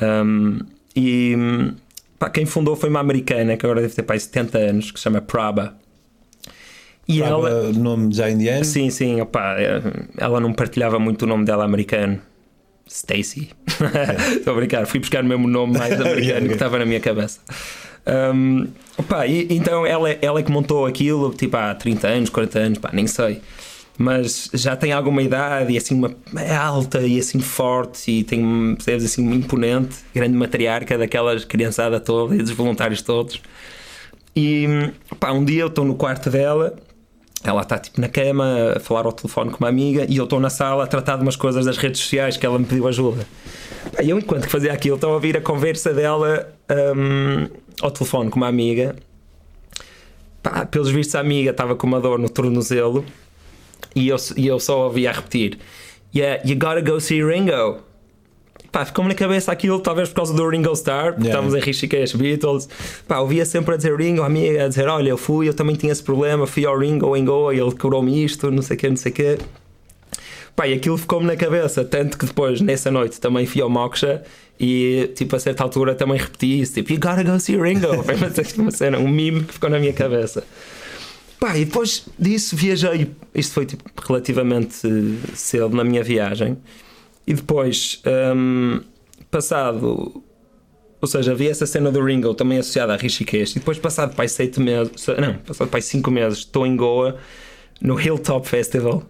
Um, 0.00 0.60
e 0.96 1.36
pá, 2.18 2.30
quem 2.30 2.46
fundou 2.46 2.74
foi 2.74 2.88
uma 2.88 3.00
americana 3.00 3.56
que 3.58 3.66
agora 3.66 3.82
deve 3.82 3.94
ter 3.94 4.02
pá, 4.02 4.18
70 4.18 4.56
anos, 4.58 4.90
que 4.90 4.98
se 4.98 5.02
chama 5.04 5.20
Prabha. 5.20 5.74
E 7.06 7.22
ela, 7.22 7.48
Ela... 7.50 7.72
nome 7.72 8.14
já 8.14 8.30
indiano. 8.30 8.64
Sim, 8.64 8.88
sim, 8.90 9.20
opá, 9.20 9.56
eh, 9.58 9.80
ela 10.18 10.40
não 10.40 10.52
partilhava 10.52 10.98
muito 10.98 11.22
o 11.22 11.26
nome 11.26 11.44
dela 11.44 11.64
americano. 11.64 12.20
Stacy. 12.88 13.50
Estou 14.36 14.52
a 14.52 14.56
brincar, 14.56 14.86
fui 14.86 15.00
buscar 15.00 15.22
o 15.22 15.26
mesmo 15.26 15.46
nome 15.46 15.78
mais 15.78 15.94
americano 16.00 16.46
que 16.48 16.54
estava 16.54 16.78
na 16.78 16.86
minha 16.86 17.00
cabeça. 17.00 17.40
Um, 18.06 18.66
e, 19.28 19.46
então 19.50 19.84
ela, 19.84 20.10
ela 20.10 20.40
é 20.40 20.42
que 20.42 20.50
montou 20.50 20.86
aquilo 20.86 21.30
tipo 21.34 21.56
há 21.56 21.74
30 21.74 22.08
anos, 22.08 22.30
40 22.30 22.58
anos, 22.58 22.78
pá, 22.78 22.90
nem 22.92 23.06
sei. 23.06 23.40
Mas 23.98 24.48
já 24.54 24.76
tem 24.76 24.92
alguma 24.92 25.20
idade 25.20 25.72
e 25.72 25.76
assim 25.76 25.94
uma, 25.94 26.14
é 26.36 26.54
alta 26.54 27.00
e 27.00 27.18
assim 27.18 27.40
forte 27.40 28.12
e 28.12 28.24
tem, 28.24 28.74
percebes, 28.76 29.04
assim, 29.04 29.26
um 29.26 29.34
imponente, 29.34 29.96
grande 30.14 30.36
matriarca 30.36 30.96
daquelas 30.96 31.44
criançada 31.44 31.98
toda 31.98 32.36
e 32.36 32.38
dos 32.38 32.52
voluntários 32.52 33.02
todos. 33.02 33.42
E 34.36 34.92
pá, 35.18 35.32
um 35.32 35.44
dia 35.44 35.62
eu 35.62 35.66
estou 35.66 35.84
no 35.84 35.96
quarto 35.96 36.30
dela, 36.30 36.76
ela 37.44 37.62
está 37.62 37.78
tipo 37.78 38.00
na 38.00 38.08
cama 38.08 38.74
a 38.76 38.80
falar 38.80 39.06
ao 39.06 39.12
telefone 39.12 39.50
com 39.50 39.58
uma 39.58 39.68
amiga 39.68 40.04
e 40.08 40.16
eu 40.16 40.24
estou 40.24 40.40
na 40.40 40.50
sala 40.50 40.84
a 40.84 40.86
tratar 40.86 41.16
de 41.16 41.22
umas 41.22 41.36
coisas 41.36 41.64
das 41.64 41.76
redes 41.76 42.00
sociais 42.00 42.36
que 42.36 42.44
ela 42.44 42.58
me 42.58 42.64
pediu 42.64 42.88
ajuda. 42.88 43.26
E 44.02 44.10
eu, 44.10 44.18
enquanto 44.18 44.48
fazia 44.48 44.72
aquilo, 44.72 44.96
estava 44.96 45.12
a 45.12 45.16
ouvir 45.16 45.36
a 45.36 45.40
conversa 45.40 45.94
dela 45.94 46.52
hum, 46.96 47.48
ao 47.80 47.90
telefone 47.90 48.30
com 48.30 48.36
uma 48.36 48.48
amiga. 48.48 48.96
Pá, 50.42 50.66
pelos 50.66 50.90
vistos, 50.90 51.14
a 51.14 51.20
amiga 51.20 51.50
estava 51.50 51.74
com 51.76 51.86
uma 51.86 52.00
dor 52.00 52.18
no 52.18 52.28
tornozelo 52.28 53.04
e 53.94 54.08
eu, 54.08 54.16
e 54.36 54.46
eu 54.46 54.58
só 54.58 54.84
ouvia 54.84 55.10
a 55.10 55.12
repetir: 55.12 55.58
Yeah, 56.14 56.42
you 56.44 56.56
gotta 56.56 56.80
go 56.80 57.00
see 57.00 57.22
Ringo. 57.24 57.87
Pá, 58.70 58.84
ficou-me 58.84 59.08
na 59.08 59.14
cabeça 59.14 59.50
aquilo, 59.50 59.80
talvez 59.80 60.08
por 60.10 60.16
causa 60.16 60.34
do 60.34 60.46
Ringo 60.48 60.72
Starr, 60.72 61.14
porque 61.14 61.28
Yeah. 61.28 61.28
estávamos 61.28 61.54
em 61.54 61.60
Rishikesh 61.60 62.14
Beatles. 62.14 62.68
Pá, 63.06 63.18
ouvia 63.18 63.44
sempre 63.46 63.74
a 63.74 63.76
dizer 63.76 63.96
Ringo, 63.96 64.22
a 64.22 64.26
amiga 64.26 64.64
a 64.64 64.68
dizer: 64.68 64.86
Olha, 64.88 65.08
eu 65.08 65.16
fui, 65.16 65.48
eu 65.48 65.54
também 65.54 65.74
tinha 65.74 65.90
esse 65.90 66.02
problema, 66.02 66.46
fui 66.46 66.66
ao 66.66 66.78
Ringo 66.78 67.16
em 67.16 67.24
Goa 67.24 67.54
e 67.54 67.58
ele 67.58 67.72
curou-me 67.72 68.22
isto, 68.24 68.50
não 68.50 68.62
sei 68.62 68.76
o 68.76 68.78
quê, 68.78 68.88
não 68.90 68.96
sei 68.96 69.12
o 69.12 69.14
quê. 69.14 69.38
Pá, 70.54 70.66
e 70.66 70.74
aquilo 70.74 70.98
ficou-me 70.98 71.26
na 71.26 71.36
cabeça, 71.36 71.84
tanto 71.84 72.18
que 72.18 72.26
depois, 72.26 72.60
nessa 72.60 72.90
noite, 72.90 73.20
também 73.20 73.46
fui 73.46 73.62
ao 73.62 73.70
Moksha 73.70 74.22
e, 74.58 75.08
tipo, 75.14 75.36
a 75.36 75.38
certa 75.38 75.62
altura 75.62 75.94
também 75.94 76.18
repeti 76.18 76.60
isso, 76.60 76.74
tipo, 76.74 76.92
you 76.92 76.98
gotta 76.98 77.22
go 77.22 77.38
see 77.38 77.56
Ringo. 77.56 77.86
Foi 78.02 78.14
uma, 78.58 78.70
cena, 78.72 78.98
um 78.98 79.06
mime 79.08 79.44
que 79.44 79.54
ficou 79.54 79.70
na 79.70 79.78
minha 79.78 79.92
cabeça. 79.92 80.42
Pá, 81.38 81.56
e 81.56 81.64
depois 81.64 82.06
disso 82.18 82.56
viajei, 82.56 83.12
isto 83.32 83.54
foi 83.54 83.64
tipo, 83.66 83.84
relativamente 84.04 84.74
cedo 85.34 85.76
na 85.76 85.84
minha 85.84 86.02
viagem, 86.02 86.58
e 87.28 87.34
depois, 87.34 88.00
hum, 88.34 88.80
passado, 89.30 90.24
ou 90.98 91.06
seja, 91.06 91.32
havia 91.32 91.50
essa 91.50 91.66
cena 91.66 91.92
do 91.92 92.02
Ringo 92.02 92.32
também 92.32 92.56
associada 92.56 92.94
a 92.94 92.96
Rishikesh, 92.96 93.50
e 93.50 93.58
depois 93.58 93.78
passado 93.78 94.16
pai 94.16 94.26
sete 94.26 94.58
meses, 94.58 95.06
não, 95.20 95.34
passado 95.34 95.68
pai 95.68 95.82
cinco 95.82 96.10
meses, 96.10 96.38
estou 96.38 96.66
em 96.66 96.74
Goa, 96.74 97.18
no 97.82 98.00
Hilltop 98.00 98.48
Festival, 98.48 99.02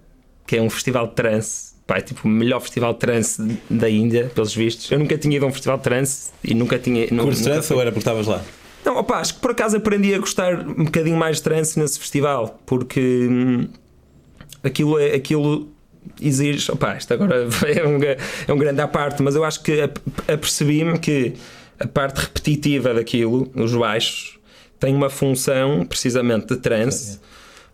que 0.44 0.56
é 0.56 0.60
um 0.60 0.68
festival 0.68 1.06
de 1.06 1.14
trance, 1.14 1.74
pá, 1.86 1.98
é 1.98 2.00
tipo 2.00 2.26
o 2.26 2.28
melhor 2.28 2.58
festival 2.60 2.92
de 2.92 2.98
trance 2.98 3.40
da 3.70 3.88
Índia, 3.88 4.32
pelos 4.34 4.52
vistos. 4.52 4.90
Eu 4.90 4.98
nunca 4.98 5.16
tinha 5.16 5.36
ido 5.36 5.46
a 5.46 5.48
um 5.48 5.52
festival 5.52 5.78
de 5.78 5.84
trance 5.84 6.32
e 6.42 6.54
nunca 6.54 6.76
tinha. 6.76 7.06
Curso 7.06 7.14
nunca 7.14 7.40
trance 7.40 7.72
ou 7.72 7.80
era 7.80 7.92
porque 7.92 8.00
estavas 8.00 8.26
lá? 8.26 8.42
não, 8.84 8.96
opá, 8.96 9.20
acho 9.20 9.34
que 9.34 9.40
por 9.40 9.52
acaso 9.52 9.76
aprendi 9.76 10.12
a 10.12 10.18
gostar 10.18 10.58
um 10.58 10.86
bocadinho 10.86 11.16
mais 11.16 11.36
de 11.36 11.44
trance 11.44 11.78
nesse 11.78 12.00
festival, 12.00 12.58
porque 12.66 13.28
hum, 13.30 13.68
aquilo, 14.64 14.98
é, 14.98 15.14
aquilo 15.14 15.68
exige. 16.20 16.70
Opá, 16.70 16.96
isto 16.96 17.12
agora 17.14 17.46
é 17.66 17.86
um, 17.86 17.98
é 18.48 18.52
um 18.52 18.56
grande 18.58 18.80
à 18.80 18.88
parte, 18.88 19.22
mas 19.22 19.34
eu 19.34 19.44
acho 19.44 19.62
que 19.62 19.80
ap- 19.80 19.98
apercebi-me 20.26 20.98
que 20.98 21.34
a 21.78 21.86
parte 21.86 22.18
repetitiva 22.20 22.92
daquilo, 22.94 23.50
os 23.54 23.74
baixos, 23.74 24.38
tem 24.80 24.94
uma 24.94 25.10
função 25.10 25.84
precisamente 25.84 26.46
de 26.48 26.56
trance, 26.56 27.20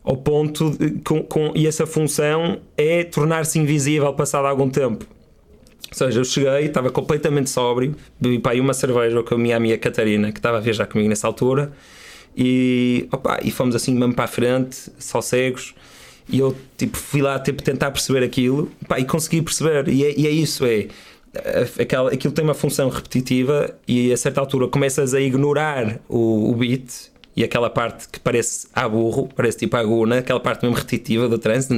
ao 0.03 0.16
ponto 0.16 0.70
de, 0.70 0.90
com, 1.03 1.23
com, 1.23 1.53
e 1.55 1.66
essa 1.66 1.87
função 1.87 2.61
é 2.77 3.05
tornar-se 3.05 3.59
invisível 3.59 4.12
passado 4.12 4.47
algum 4.47 4.68
tempo. 4.68 5.07
Ou 5.90 5.94
seja, 5.97 6.20
eu 6.20 6.25
cheguei, 6.25 6.66
estava 6.66 6.90
completamente 6.90 7.49
sóbrio, 7.49 7.94
bebi 8.20 8.38
para 8.38 8.53
aí 8.53 8.61
uma 8.61 8.75
cerveja 8.75 9.23
com 9.23 9.35
a 9.35 9.38
minha 9.38 9.57
amiga 9.57 9.79
Catarina, 9.79 10.33
que 10.33 10.38
estava 10.38 10.59
a 10.59 10.61
viajar 10.61 10.87
comigo 10.87 11.09
nessa 11.09 11.27
altura, 11.27 11.73
e, 12.37 13.07
opa, 13.12 13.38
e 13.42 13.51
fomos 13.51 13.77
assim 13.77 13.94
mesmo 13.94 14.14
para 14.14 14.25
a 14.25 14.29
frente, 14.29 14.90
só 14.99 15.20
cegos, 15.20 15.75
e 16.29 16.39
eu 16.39 16.57
tipo, 16.77 16.97
fui 16.97 17.23
lá 17.23 17.39
tipo, 17.39 17.63
tentar 17.63 17.91
perceber 17.91 18.25
aquilo 18.25 18.71
opa, 18.83 18.99
e 18.99 19.05
consegui 19.05 19.43
perceber, 19.43 19.89
e 19.89 20.05
é, 20.05 20.19
e 20.19 20.27
é 20.27 20.31
isso, 20.31 20.65
é 20.65 20.89
aquela, 21.81 22.13
aquilo 22.13 22.33
tem 22.33 22.45
uma 22.45 22.55
função 22.55 22.89
repetitiva 22.89 23.75
e 23.89 24.13
a 24.13 24.17
certa 24.17 24.41
altura 24.41 24.69
começas 24.69 25.15
a 25.15 25.21
ignorar 25.21 26.01
o, 26.09 26.51
o 26.51 26.55
beat 26.55 27.11
e 27.37 27.43
aquela 27.43 27.69
parte 27.69 28.09
que 28.09 28.21
parece 28.21 28.69
a 28.73 28.89
burro, 28.89 29.29
parece 29.35 29.59
tipo 29.59 29.77
aguna, 29.77 30.19
aquela 30.19 30.39
parte 30.39 30.63
mesmo 30.63 30.77
repetitiva 30.77 31.29
do 31.29 31.39
trance. 31.39 31.69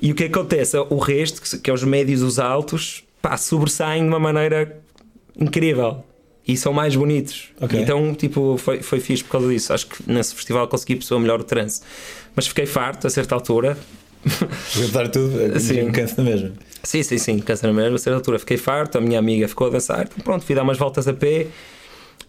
E 0.00 0.12
o 0.12 0.14
que 0.14 0.24
acontece? 0.24 0.76
O 0.90 0.98
resto, 0.98 1.58
que 1.60 1.70
é 1.70 1.72
os 1.72 1.82
médios 1.82 2.22
os 2.22 2.38
altos, 2.38 3.02
pá, 3.22 3.36
sobressaem 3.38 4.02
de 4.02 4.08
uma 4.08 4.18
maneira 4.18 4.78
incrível 5.38 6.04
e 6.46 6.56
são 6.56 6.72
mais 6.72 6.94
bonitos. 6.94 7.48
Okay. 7.60 7.80
Então, 7.80 8.14
tipo, 8.14 8.56
foi, 8.56 8.80
foi 8.80 9.00
fixe 9.00 9.24
por 9.24 9.30
causa 9.30 9.48
disso. 9.48 9.72
Acho 9.72 9.86
que 9.86 10.10
nesse 10.10 10.34
festival 10.34 10.68
consegui 10.68 10.96
perceber 10.96 11.20
melhor 11.20 11.40
o 11.40 11.44
trance. 11.44 11.82
Mas 12.34 12.46
fiquei 12.46 12.66
farto 12.66 13.06
a 13.06 13.10
certa 13.10 13.34
altura. 13.34 13.76
Apesar 14.76 15.08
tudo, 15.08 15.58
sim. 15.58 15.90
cansa 15.90 16.22
na 16.22 16.30
mesma. 16.30 16.52
Sim, 16.82 17.02
sim, 17.02 17.18
sim, 17.18 17.38
cansa 17.40 17.66
na 17.66 17.72
mesma. 17.72 17.96
A 17.96 17.98
certa 17.98 18.18
altura 18.18 18.38
fiquei 18.38 18.56
farto, 18.56 18.98
a 18.98 19.00
minha 19.00 19.18
amiga 19.18 19.48
ficou 19.48 19.66
a 19.66 19.70
dançar. 19.70 20.06
Então, 20.06 20.22
pronto, 20.22 20.44
fui 20.44 20.54
dar 20.54 20.62
umas 20.62 20.78
voltas 20.78 21.08
a 21.08 21.14
pé 21.14 21.48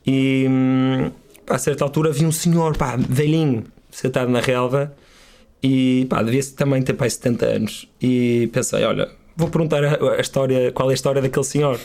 e 0.06 0.48
hum, 0.50 1.12
pá, 1.46 1.56
a 1.56 1.60
certa 1.60 1.84
altura 1.84 2.12
vi 2.12 2.26
um 2.26 2.32
senhor, 2.32 2.76
pá, 2.76 2.96
velhinho, 2.98 3.66
sentado 3.92 4.32
na 4.32 4.40
relva 4.40 4.96
e 5.62 6.08
pá, 6.10 6.24
devia 6.24 6.42
também 6.56 6.82
ter 6.82 6.94
pai 6.94 7.10
70 7.10 7.46
anos. 7.46 7.88
E 8.02 8.50
pensei, 8.52 8.84
olha, 8.84 9.10
vou 9.36 9.50
perguntar 9.50 9.84
a, 9.84 10.14
a, 10.18 10.22
história, 10.22 10.72
qual 10.72 10.90
é 10.90 10.94
a 10.94 10.96
história 10.96 11.22
daquele 11.22 11.46
senhor. 11.46 11.80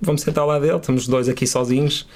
Vamos 0.00 0.22
sentar 0.22 0.42
ao 0.42 0.48
lado 0.48 0.62
dele, 0.62 0.76
estamos 0.76 1.02
os 1.02 1.08
dois 1.08 1.28
aqui 1.28 1.46
sozinhos. 1.46 2.06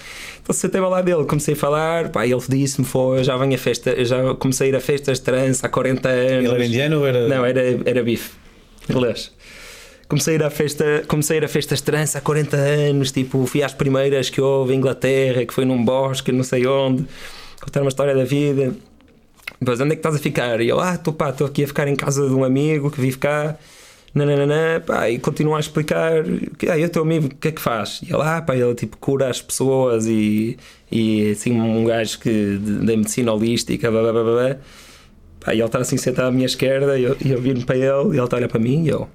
Então 0.43 0.55
sentei 0.55 0.81
ao 0.81 0.89
lado 0.89 1.05
dele, 1.05 1.25
comecei 1.25 1.55
a 1.55 1.57
falar, 1.57 2.09
pá, 2.09 2.27
ele 2.27 2.41
disse-me, 2.49 2.87
foi, 2.87 3.19
eu 3.19 3.25
já 3.25 3.37
venho 3.37 3.55
a 3.55 3.59
festa, 3.59 3.91
eu 3.91 4.05
já 4.05 4.35
comecei 4.35 4.69
a 4.69 4.71
ir 4.71 4.77
a 4.77 4.81
festas 4.81 5.19
de 5.19 5.25
trança 5.25 5.67
há 5.67 5.69
40 5.69 6.09
anos. 6.09 6.45
Ele 6.45 6.49
era 6.49 6.65
indiano 6.65 6.99
ou 7.01 7.07
era. 7.07 7.29
Não, 7.29 7.45
era, 7.45 7.61
era 7.85 8.03
bife. 8.03 8.31
Inglês. 8.89 9.33
Comecei 10.09 10.35
a 10.35 10.37
ir 10.37 10.43
a 10.43 10.51
festa, 10.51 11.05
comecei 11.09 11.37
a 11.37 11.41
ir 11.41 11.45
a 11.45 11.49
festas 11.49 11.79
de 11.79 11.85
trança 11.85 12.19
há 12.19 12.21
40 12.21 12.57
anos, 12.57 13.11
tipo, 13.11 13.47
fui 13.47 13.63
às 13.63 13.73
primeiras 13.73 14.31
que 14.31 14.41
houve 14.41 14.75
em 14.75 14.77
Inglaterra, 14.77 15.45
que 15.45 15.53
foi 15.53 15.65
num 15.65 15.83
bosque, 15.83 16.31
não 16.31 16.45
sei 16.45 16.67
onde, 16.67 17.07
contar 17.61 17.81
uma 17.81 17.89
história 17.89 18.15
da 18.15 18.25
vida. 18.25 18.75
Depois, 19.61 19.81
onde 19.81 19.93
é 19.93 19.95
que 19.97 20.01
estás 20.01 20.15
a 20.15 20.19
ficar? 20.19 20.61
E 20.61 20.69
eu, 20.69 20.79
ah, 20.79 20.95
estou 20.95 21.13
pá, 21.13 21.31
estou 21.31 21.47
aqui 21.47 21.65
a 21.65 21.67
ficar 21.67 21.89
em 21.89 21.97
casa 21.97 22.29
de 22.29 22.35
um 22.35 22.45
amigo 22.45 22.91
que 22.91 23.01
vive 23.01 23.19
cá. 23.19 23.57
Nananana, 24.15 24.81
pá, 24.81 25.11
e 25.11 25.19
continua 25.19 25.57
a 25.57 25.61
explicar 25.61 26.13
ah, 26.23 26.85
o 26.85 26.89
teu 26.89 27.03
amigo, 27.03 27.27
o 27.27 27.31
que 27.31 27.49
é 27.49 27.53
que 27.53 27.61
faz? 27.61 28.01
E 28.03 28.13
ele, 28.13 28.23
ah, 28.23 28.41
pá, 28.41 28.57
ele 28.57 28.75
tipo 28.75 28.97
cura 28.99 29.29
as 29.29 29.43
pessoas 29.43 30.07
e, 30.07 30.57
e 30.91 31.33
assim, 31.33 31.61
um 31.61 31.85
gajo 31.85 32.21
que 32.21 32.57
da 32.59 32.97
medicina 32.97 33.33
holística, 33.33 33.91
blá 33.91 34.03
blá 34.03 34.13
blá 34.13 34.23
blá. 34.23 34.57
Pá, 35.41 35.53
e 35.55 35.59
ele 35.59 35.67
está 35.67 35.79
assim 35.81 35.97
sentado 35.97 36.29
à 36.29 36.31
minha 36.31 36.47
esquerda 36.47 36.99
e 36.99 37.03
eu, 37.05 37.17
eu 37.25 37.41
viro 37.41 37.65
para 37.67 37.77
ele 37.77 37.87
e 37.87 38.17
ele 38.17 38.25
está 38.25 38.37
a 38.37 38.39
olhar 38.39 38.49
para 38.49 38.61
mim 38.61 38.85
e 38.85 38.89
eu, 38.89 39.09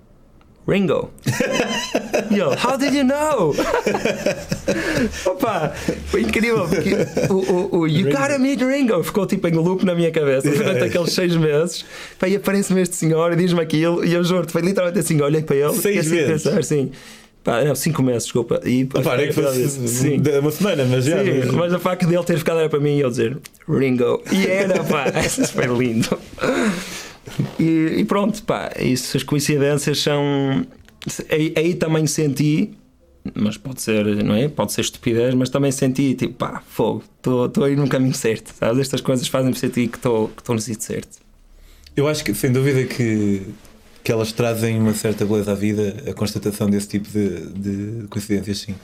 Ringo. 0.70 1.10
Yo, 2.32 2.52
how 2.52 2.78
did 2.78 2.94
you 2.94 3.04
know? 3.04 3.56
Opa, 5.26 5.74
foi 6.06 6.22
incrível 6.22 6.68
porque 6.68 6.96
o, 7.30 7.34
o, 7.34 7.80
o 7.80 7.88
You 7.88 8.06
Ringo. 8.06 8.18
Gotta 8.18 8.40
Meet 8.40 8.62
Ringo 8.62 9.04
ficou 9.04 9.26
tipo 9.26 9.48
em 9.48 9.54
loop 9.54 9.84
na 9.84 9.96
minha 9.96 10.12
cabeça 10.12 10.48
yeah. 10.48 10.64
durante 10.64 10.86
aqueles 10.86 11.14
seis 11.14 11.36
meses. 11.36 11.84
Pá, 12.20 12.28
e 12.28 12.36
aparece-me 12.36 12.82
este 12.82 12.96
senhor 12.96 13.34
e 13.34 13.36
diz-me 13.36 13.62
aquilo 13.62 14.06
e 14.06 14.14
eu 14.14 14.24
juro-te, 14.24 14.52
foi 14.52 14.62
literalmente 14.62 15.00
assim: 15.00 15.20
olhei 15.22 15.42
para 15.42 15.56
ele 15.56 15.74
seis 15.74 15.96
e 15.96 16.00
assim 16.00 16.10
meses. 16.12 16.44
pensar, 16.44 16.64
sim. 16.64 16.92
Pá, 17.44 17.64
não, 17.64 17.74
cinco 17.74 18.04
meses, 18.04 18.24
desculpa. 18.24 18.62
E, 18.66 18.88
Opa, 18.94 19.16
é 19.16 19.28
que 19.28 19.34
fosse 19.34 19.70
sim. 19.88 20.22
uma 20.40 20.52
semana, 20.52 20.86
mas 20.86 21.06
já. 21.06 21.24
Sim, 21.24 21.40
mas... 21.46 21.52
mas 21.52 21.74
a 21.74 21.80
facto 21.80 22.06
dele 22.06 22.24
ter 22.24 22.38
ficado 22.38 22.60
era 22.60 22.70
para 22.70 22.80
mim 22.80 22.98
e 22.98 23.00
eu 23.00 23.10
dizer 23.10 23.38
Ringo. 23.68 24.22
E 24.32 24.46
era, 24.46 24.84
pá, 24.84 25.06
isso 25.26 25.52
foi 25.52 25.66
lindo. 25.66 26.20
E, 27.60 28.00
e, 28.00 28.06
pronto, 28.06 28.42
pá, 28.44 28.72
isso, 28.80 29.16
as 29.16 29.24
coincidências 29.24 30.00
são. 30.00 30.66
Aí, 31.30 31.54
aí, 31.56 31.76
também 31.76 32.06
senti, 32.08 32.72
mas 33.34 33.58
pode 33.58 33.82
ser, 33.82 34.06
não 34.24 34.36
é? 34.36 34.48
Pode 34.48 34.74
ser 34.74 34.82
estupidez, 34.82 35.34
mas 35.34 35.50
também 35.50 35.72
senti, 35.72 36.14
tipo, 36.14 36.34
pá, 36.34 36.62
fogo, 36.68 37.04
estou 37.18 37.64
aí 37.64 37.76
no 37.76 37.88
caminho 37.88 38.14
certo, 38.14 38.54
sabes? 38.58 38.80
Estas 38.80 39.02
coisas 39.02 39.28
fazem-me 39.28 39.56
sentir 39.58 39.88
que 39.88 39.98
estou 39.98 40.30
que 40.30 40.52
no 40.52 40.60
sítio 40.60 40.84
certo. 40.84 41.20
Eu 41.96 42.08
acho 42.08 42.24
que, 42.24 42.34
sem 42.34 42.52
dúvida, 42.52 42.84
que, 42.86 43.44
que 44.04 44.12
elas 44.12 44.32
trazem 44.32 44.80
uma 44.80 44.94
certa 44.94 45.26
beleza 45.26 45.52
à 45.52 45.56
vida, 45.56 46.04
a 46.08 46.14
constatação 46.14 46.70
desse 46.70 46.88
tipo 46.88 47.10
de, 47.10 47.48
de 47.48 48.08
coincidências, 48.08 48.60
sim. 48.60 48.76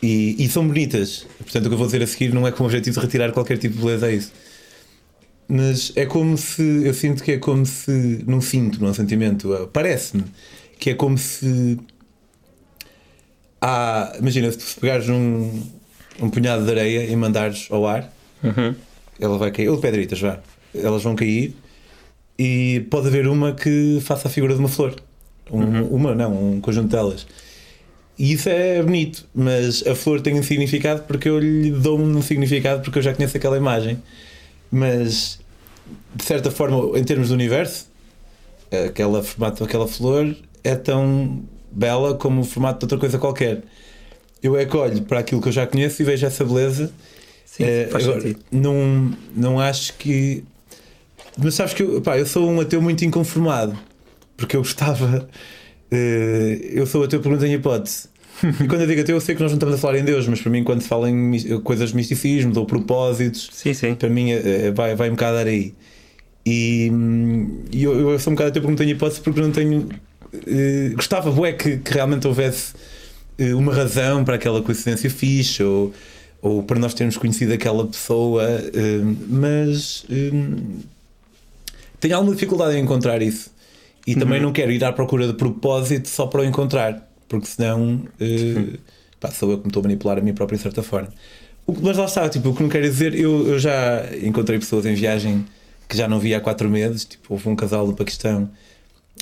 E, 0.00 0.36
e, 0.38 0.48
são 0.48 0.66
bonitas. 0.66 1.26
Portanto, 1.38 1.66
o 1.66 1.68
que 1.68 1.74
eu 1.74 1.78
vou 1.78 1.86
dizer 1.86 2.02
a 2.02 2.06
seguir 2.06 2.32
não 2.32 2.46
é 2.46 2.52
com 2.52 2.62
o 2.62 2.66
objetivo 2.66 2.94
de 3.00 3.04
retirar 3.04 3.32
qualquer 3.32 3.58
tipo 3.58 3.74
de 3.74 3.80
beleza 3.82 4.06
a 4.06 4.12
isso 4.12 4.32
mas 5.48 5.92
é 5.96 6.04
como 6.04 6.36
se 6.36 6.62
eu 6.84 6.92
sinto 6.92 7.24
que 7.24 7.32
é 7.32 7.38
como 7.38 7.64
se 7.64 8.22
não 8.26 8.40
sinto, 8.40 8.78
não 8.80 8.88
é 8.88 8.90
um 8.90 8.94
sentimento, 8.94 9.52
uh, 9.52 9.66
parece-me 9.66 10.24
que 10.78 10.90
é 10.90 10.94
como 10.94 11.16
se 11.16 11.78
há, 13.60 14.14
imagina 14.18 14.52
se 14.52 14.78
pegares 14.78 15.08
um, 15.08 15.62
um 16.20 16.30
punhado 16.30 16.64
de 16.64 16.70
areia 16.70 17.10
e 17.10 17.16
mandares 17.16 17.66
ao 17.70 17.86
ar, 17.86 18.12
uhum. 18.44 18.74
ela 19.18 19.38
vai 19.38 19.50
cair, 19.50 19.68
ou 19.68 19.78
pedritas, 19.78 20.20
vá, 20.20 20.38
elas 20.74 21.02
vão 21.02 21.16
cair 21.16 21.54
e 22.38 22.86
pode 22.90 23.08
haver 23.08 23.26
uma 23.26 23.52
que 23.52 23.98
faça 24.02 24.28
a 24.28 24.30
figura 24.30 24.54
de 24.54 24.60
uma 24.60 24.68
flor, 24.68 24.94
um, 25.50 25.60
uhum. 25.60 25.86
uma 25.88 26.14
não, 26.14 26.52
um 26.52 26.60
conjunto 26.60 26.88
delas. 26.88 27.26
E 28.18 28.32
isso 28.32 28.48
é 28.48 28.82
bonito, 28.82 29.26
mas 29.32 29.86
a 29.86 29.94
flor 29.94 30.20
tem 30.20 30.38
um 30.38 30.42
significado 30.42 31.02
porque 31.02 31.28
eu 31.28 31.38
lhe 31.38 31.70
dou 31.70 31.98
um 31.98 32.20
significado 32.20 32.82
porque 32.82 32.98
eu 32.98 33.02
já 33.02 33.14
conheço 33.14 33.36
aquela 33.36 33.56
imagem 33.56 33.98
mas 34.70 35.38
de 36.14 36.24
certa 36.24 36.50
forma, 36.50 36.98
em 36.98 37.04
termos 37.04 37.28
do 37.28 37.34
universo, 37.34 37.86
aquela 38.86 39.22
formato 39.22 39.64
daquela 39.64 39.86
flor 39.86 40.36
é 40.62 40.74
tão 40.74 41.42
bela 41.70 42.14
como 42.14 42.42
o 42.42 42.44
formato 42.44 42.78
de 42.78 42.84
outra 42.84 42.98
coisa 42.98 43.18
qualquer. 43.18 43.62
Eu 44.42 44.56
é 44.56 44.64
que 44.64 44.76
olho 44.76 45.02
para 45.02 45.20
aquilo 45.20 45.40
que 45.40 45.48
eu 45.48 45.52
já 45.52 45.66
conheço 45.66 46.02
e 46.02 46.04
vejo 46.04 46.26
essa 46.26 46.44
beleza. 46.44 46.92
Sim, 47.44 47.64
é, 47.64 47.88
faz 47.90 48.04
agora, 48.04 48.20
sentido. 48.20 48.40
Não, 48.52 49.12
não 49.34 49.60
acho 49.60 49.94
que. 49.94 50.44
Mas 51.36 51.54
sabes 51.54 51.74
que 51.74 51.82
eu, 51.82 52.00
pá, 52.00 52.18
eu 52.18 52.26
sou 52.26 52.48
um 52.48 52.60
ateu 52.60 52.80
muito 52.80 53.04
inconformado 53.04 53.76
porque 54.38 54.56
eu 54.56 54.60
gostava. 54.60 55.28
Uh, 55.92 56.64
eu 56.70 56.86
sou 56.86 57.02
ateu 57.02 57.20
por 57.20 57.28
muita 57.28 57.46
hipótese. 57.46 58.08
E 58.62 58.68
quando 58.68 58.82
eu 58.82 58.86
digo 58.86 59.00
ateu, 59.00 59.16
eu 59.16 59.20
sei 59.20 59.34
que 59.34 59.42
nós 59.42 59.50
não 59.50 59.56
estamos 59.56 59.74
a 59.74 59.78
falar 59.78 59.98
em 59.98 60.04
Deus, 60.04 60.26
mas 60.26 60.40
para 60.40 60.50
mim, 60.50 60.64
quando 60.64 60.80
se 60.80 60.88
fala 60.88 61.10
em 61.10 61.60
coisas 61.60 61.90
de 61.90 61.96
misticismo 61.96 62.52
ou 62.56 62.66
propósitos, 62.66 63.50
sim, 63.52 63.74
sim. 63.74 63.94
para 63.94 64.08
mim 64.08 64.30
é, 64.30 64.66
é, 64.66 64.70
vai, 64.70 64.94
vai 64.94 65.08
um 65.08 65.12
bocado 65.12 65.36
dar 65.36 65.46
aí. 65.46 65.74
E, 66.46 66.90
e 67.72 67.82
eu, 67.82 68.10
eu, 68.10 68.18
sou 68.18 68.32
um 68.32 68.36
bocado 68.36 68.50
ateu 68.50 68.62
porque 68.62 68.70
não 68.70 68.76
tenho 68.76 68.90
hipótese, 68.90 69.20
porque 69.20 69.40
não 69.40 69.50
tenho. 69.50 69.88
Uh, 70.32 70.94
gostava 70.94 71.30
bué, 71.30 71.52
que, 71.52 71.78
que 71.78 71.92
realmente 71.92 72.26
houvesse 72.26 72.74
uh, 73.38 73.56
uma 73.56 73.74
razão 73.74 74.24
para 74.24 74.36
aquela 74.36 74.62
coincidência 74.62 75.10
fixe 75.10 75.62
ou, 75.62 75.92
ou 76.40 76.62
para 76.62 76.78
nós 76.78 76.94
termos 76.94 77.16
conhecido 77.16 77.52
aquela 77.52 77.86
pessoa, 77.86 78.44
mas 79.28 80.06
tenho 82.00 82.14
alguma 82.14 82.34
dificuldade 82.34 82.76
em 82.76 82.82
encontrar 82.82 83.20
isso. 83.22 83.50
E 84.06 84.14
também 84.14 84.38
uhum. 84.38 84.46
não 84.46 84.52
quero 84.52 84.70
ir 84.70 84.82
à 84.84 84.92
procura 84.92 85.26
de 85.26 85.34
propósito 85.34 86.08
só 86.08 86.26
para 86.26 86.40
o 86.40 86.44
encontrar 86.44 87.07
porque 87.28 87.46
senão 87.46 88.02
uh, 88.20 88.78
pá, 89.20 89.30
sou 89.30 89.50
eu 89.50 89.58
que 89.58 89.64
me 89.64 89.68
estou 89.68 89.80
a 89.80 89.82
manipular 89.84 90.18
a 90.18 90.20
mim 90.20 90.32
próprio 90.32 90.56
de 90.56 90.62
certa 90.62 90.82
forma. 90.82 91.08
O, 91.66 91.74
mas 91.82 91.96
lá 91.96 92.06
está, 92.06 92.28
tipo, 92.28 92.48
o 92.48 92.54
que 92.54 92.62
não 92.62 92.70
quero 92.70 92.84
dizer, 92.84 93.14
eu, 93.14 93.46
eu 93.46 93.58
já 93.58 94.04
encontrei 94.22 94.58
pessoas 94.58 94.86
em 94.86 94.94
viagem 94.94 95.44
que 95.88 95.96
já 95.96 96.08
não 96.08 96.18
via 96.18 96.38
há 96.38 96.40
quatro 96.40 96.68
meses, 96.68 97.04
tipo, 97.04 97.24
houve 97.30 97.48
um 97.48 97.56
casal 97.56 97.86
do 97.86 97.94
Paquistão, 97.94 98.48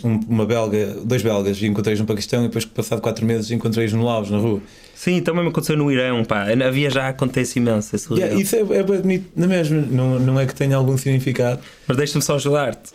um, 0.04 0.20
uma 0.28 0.44
belga, 0.44 0.96
dois 1.04 1.22
belgas, 1.22 1.60
e 1.62 1.66
encontrei-os 1.66 2.00
no 2.00 2.06
Paquistão 2.06 2.44
e 2.44 2.46
depois, 2.48 2.64
passado 2.64 3.00
quatro 3.00 3.24
meses, 3.24 3.50
encontrei-os 3.50 3.92
no 3.92 4.04
Laos, 4.04 4.30
na 4.30 4.38
rua. 4.38 4.60
Sim, 4.94 5.20
também 5.20 5.44
me 5.44 5.50
aconteceu 5.50 5.76
no 5.76 5.90
Irão, 5.90 6.24
pá. 6.24 6.46
Havia 6.66 6.90
já 6.90 7.08
acontece 7.08 7.58
imenso. 7.58 7.94
Esse 7.94 8.12
yeah, 8.14 8.34
isso 8.34 8.56
é, 8.56 8.60
é 8.60 8.82
bonito, 8.82 9.30
não 9.36 9.44
é 9.44 9.48
mesmo? 9.48 9.80
Não, 9.80 10.18
não 10.18 10.40
é 10.40 10.46
que 10.46 10.54
tenha 10.54 10.76
algum 10.76 10.96
significado. 10.98 11.60
Mas 11.86 11.96
deixa-me 11.96 12.22
só 12.22 12.34
ajudar-te. 12.34 12.92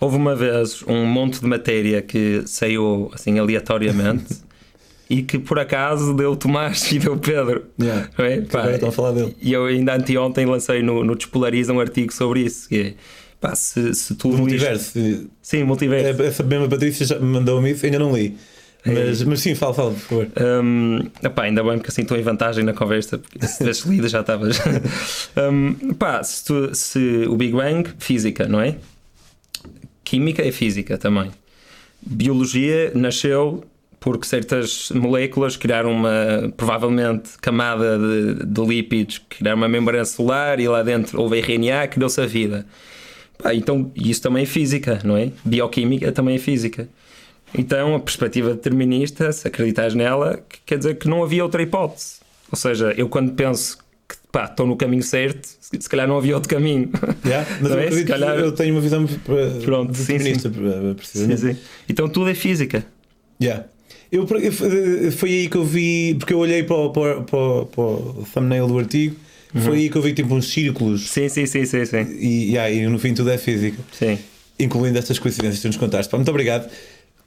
Houve 0.00 0.16
uma 0.16 0.34
vez 0.34 0.82
um 0.86 1.06
monte 1.06 1.40
de 1.40 1.46
matéria 1.46 2.02
que 2.02 2.42
saiu 2.46 3.10
assim 3.14 3.38
aleatoriamente 3.38 4.26
e 5.08 5.22
que 5.22 5.38
por 5.38 5.58
acaso 5.58 6.14
deu 6.14 6.34
Tomás 6.36 6.90
e 6.92 6.98
deu 6.98 7.16
Pedro. 7.16 7.66
Yeah. 7.80 8.10
É? 8.18 8.40
Pá, 8.40 8.64
a 8.86 8.92
falar 8.92 9.12
dele. 9.12 9.36
E 9.40 9.52
eu 9.52 9.66
ainda 9.66 9.94
anteontem 9.94 10.46
lancei 10.46 10.82
no, 10.82 11.04
no 11.04 11.14
Despolariza 11.14 11.72
um 11.72 11.80
artigo 11.80 12.12
sobre 12.12 12.40
isso. 12.40 12.68
Que 12.68 12.80
é, 12.80 12.94
pá, 13.40 13.54
se, 13.54 13.94
se 13.94 14.14
tu. 14.14 14.28
Multiverso. 14.28 14.98
Sim, 15.42 15.64
multiverso. 15.64 16.22
Essa 16.22 16.42
mesma 16.42 16.68
Patrícia 16.68 17.06
já 17.06 17.18
mandou-me 17.18 17.70
isso, 17.70 17.84
ainda 17.84 17.98
não 17.98 18.14
li. 18.14 18.36
Mas, 18.86 19.22
mas 19.22 19.40
sim, 19.40 19.54
fala, 19.54 19.72
fala, 19.72 19.90
por 19.92 20.00
favor. 20.00 20.28
Um, 20.38 20.98
epá, 21.22 21.44
ainda 21.44 21.62
bem 21.64 21.78
porque 21.78 21.90
assim 21.90 22.02
estou 22.02 22.18
em 22.18 22.22
vantagem 22.22 22.62
na 22.62 22.74
conversa, 22.74 23.16
porque 23.16 23.46
se 23.46 23.58
tivesse 23.58 23.88
lido 23.88 24.06
já 24.08 24.20
estavas. 24.20 24.60
um, 25.50 25.90
epá, 25.90 26.22
se, 26.22 26.44
tu, 26.44 26.74
se 26.74 27.24
o 27.26 27.34
Big 27.34 27.54
Bang, 27.54 27.88
física, 27.98 28.46
não 28.46 28.60
é? 28.60 28.76
Química 30.04 30.46
é 30.46 30.52
física 30.52 30.98
também. 30.98 31.30
Biologia 32.02 32.92
nasceu 32.94 33.64
porque 34.04 34.26
certas 34.26 34.90
moléculas 34.94 35.56
criaram 35.56 35.90
uma, 35.90 36.52
provavelmente, 36.58 37.30
camada 37.40 37.98
de, 37.98 38.44
de 38.44 38.60
lípidos, 38.60 39.18
criaram 39.30 39.56
uma 39.56 39.66
membrana 39.68 40.04
celular 40.04 40.60
e 40.60 40.68
lá 40.68 40.82
dentro 40.82 41.18
houve 41.22 41.38
RNA, 41.40 41.88
criou-se 41.88 42.20
a 42.20 42.26
vida. 42.26 42.66
Pá, 43.42 43.54
então, 43.54 43.90
isso 43.96 44.20
também 44.20 44.42
é 44.42 44.46
física, 44.46 45.00
não 45.02 45.16
é? 45.16 45.30
Bioquímica 45.42 46.12
também 46.12 46.34
é 46.34 46.38
física. 46.38 46.86
Então, 47.56 47.94
a 47.94 47.98
perspectiva 48.00 48.50
determinista, 48.52 49.32
se 49.32 49.48
acreditas 49.48 49.94
nela, 49.94 50.38
quer 50.66 50.76
dizer 50.76 50.96
que 50.98 51.08
não 51.08 51.22
havia 51.24 51.42
outra 51.42 51.62
hipótese. 51.62 52.16
Ou 52.52 52.58
seja, 52.58 52.92
eu 52.98 53.08
quando 53.08 53.32
penso 53.32 53.78
que 54.06 54.16
pá, 54.30 54.44
estou 54.44 54.66
no 54.66 54.76
caminho 54.76 55.02
certo, 55.02 55.48
se 55.60 55.88
calhar 55.88 56.06
não 56.06 56.18
havia 56.18 56.34
outro 56.34 56.50
caminho. 56.50 56.90
Yeah, 57.24 57.48
mas 57.58 57.70
eu, 57.70 57.76
Não 57.76 57.82
é? 57.82 57.86
acredito 57.86 58.06
Se 58.06 58.12
calhar- 58.12 58.36
que 58.36 58.42
eu 58.42 58.52
tenho 58.52 58.74
uma 58.74 58.82
visão 58.82 59.04
eh, 59.04 59.64
Pronto, 59.64 59.94
sim, 59.94 60.02
determinista, 60.18 60.48
eh, 60.48 60.94
precisamente. 60.94 61.40
Sim, 61.40 61.54
sim. 61.54 61.60
Então 61.88 62.06
tudo 62.06 62.28
é 62.28 62.34
física. 62.34 62.84
Yeah. 63.42 63.64
Eu, 64.16 64.26
foi- 65.12 65.30
aí 65.30 65.48
que 65.48 65.56
eu 65.56 65.64
vi, 65.64 66.14
porque 66.18 66.32
eu 66.32 66.38
olhei 66.38 66.62
para 66.62 66.76
o, 66.76 66.90
para, 66.90 67.14
para 67.22 67.64
para 67.66 67.82
o 67.82 68.26
thumbnail 68.32 68.66
do 68.66 68.78
artigo, 68.78 69.16
foi 69.62 69.78
aí 69.78 69.90
que 69.90 69.96
eu 69.96 70.02
vi 70.02 70.12
tipo 70.12 70.34
uns 70.34 70.48
círculos 70.52 71.08
Sim, 71.10 71.28
sim, 71.28 71.46
sim, 71.46 71.64
sim, 71.64 71.84
sim. 71.84 72.06
e, 72.20 72.50
yeah, 72.52 72.70
e 72.70 72.86
no 72.86 72.98
fim 72.98 73.12
tudo 73.14 73.30
é 73.30 73.38
física, 73.38 73.78
sim. 73.92 74.18
incluindo 74.58 74.98
estas 74.98 75.18
coincidências 75.18 75.56
que 75.58 75.62
tu 75.62 75.68
nos 75.68 75.76
contaste. 75.76 76.10
Pá, 76.10 76.16
muito 76.16 76.30
obrigado. 76.30 76.70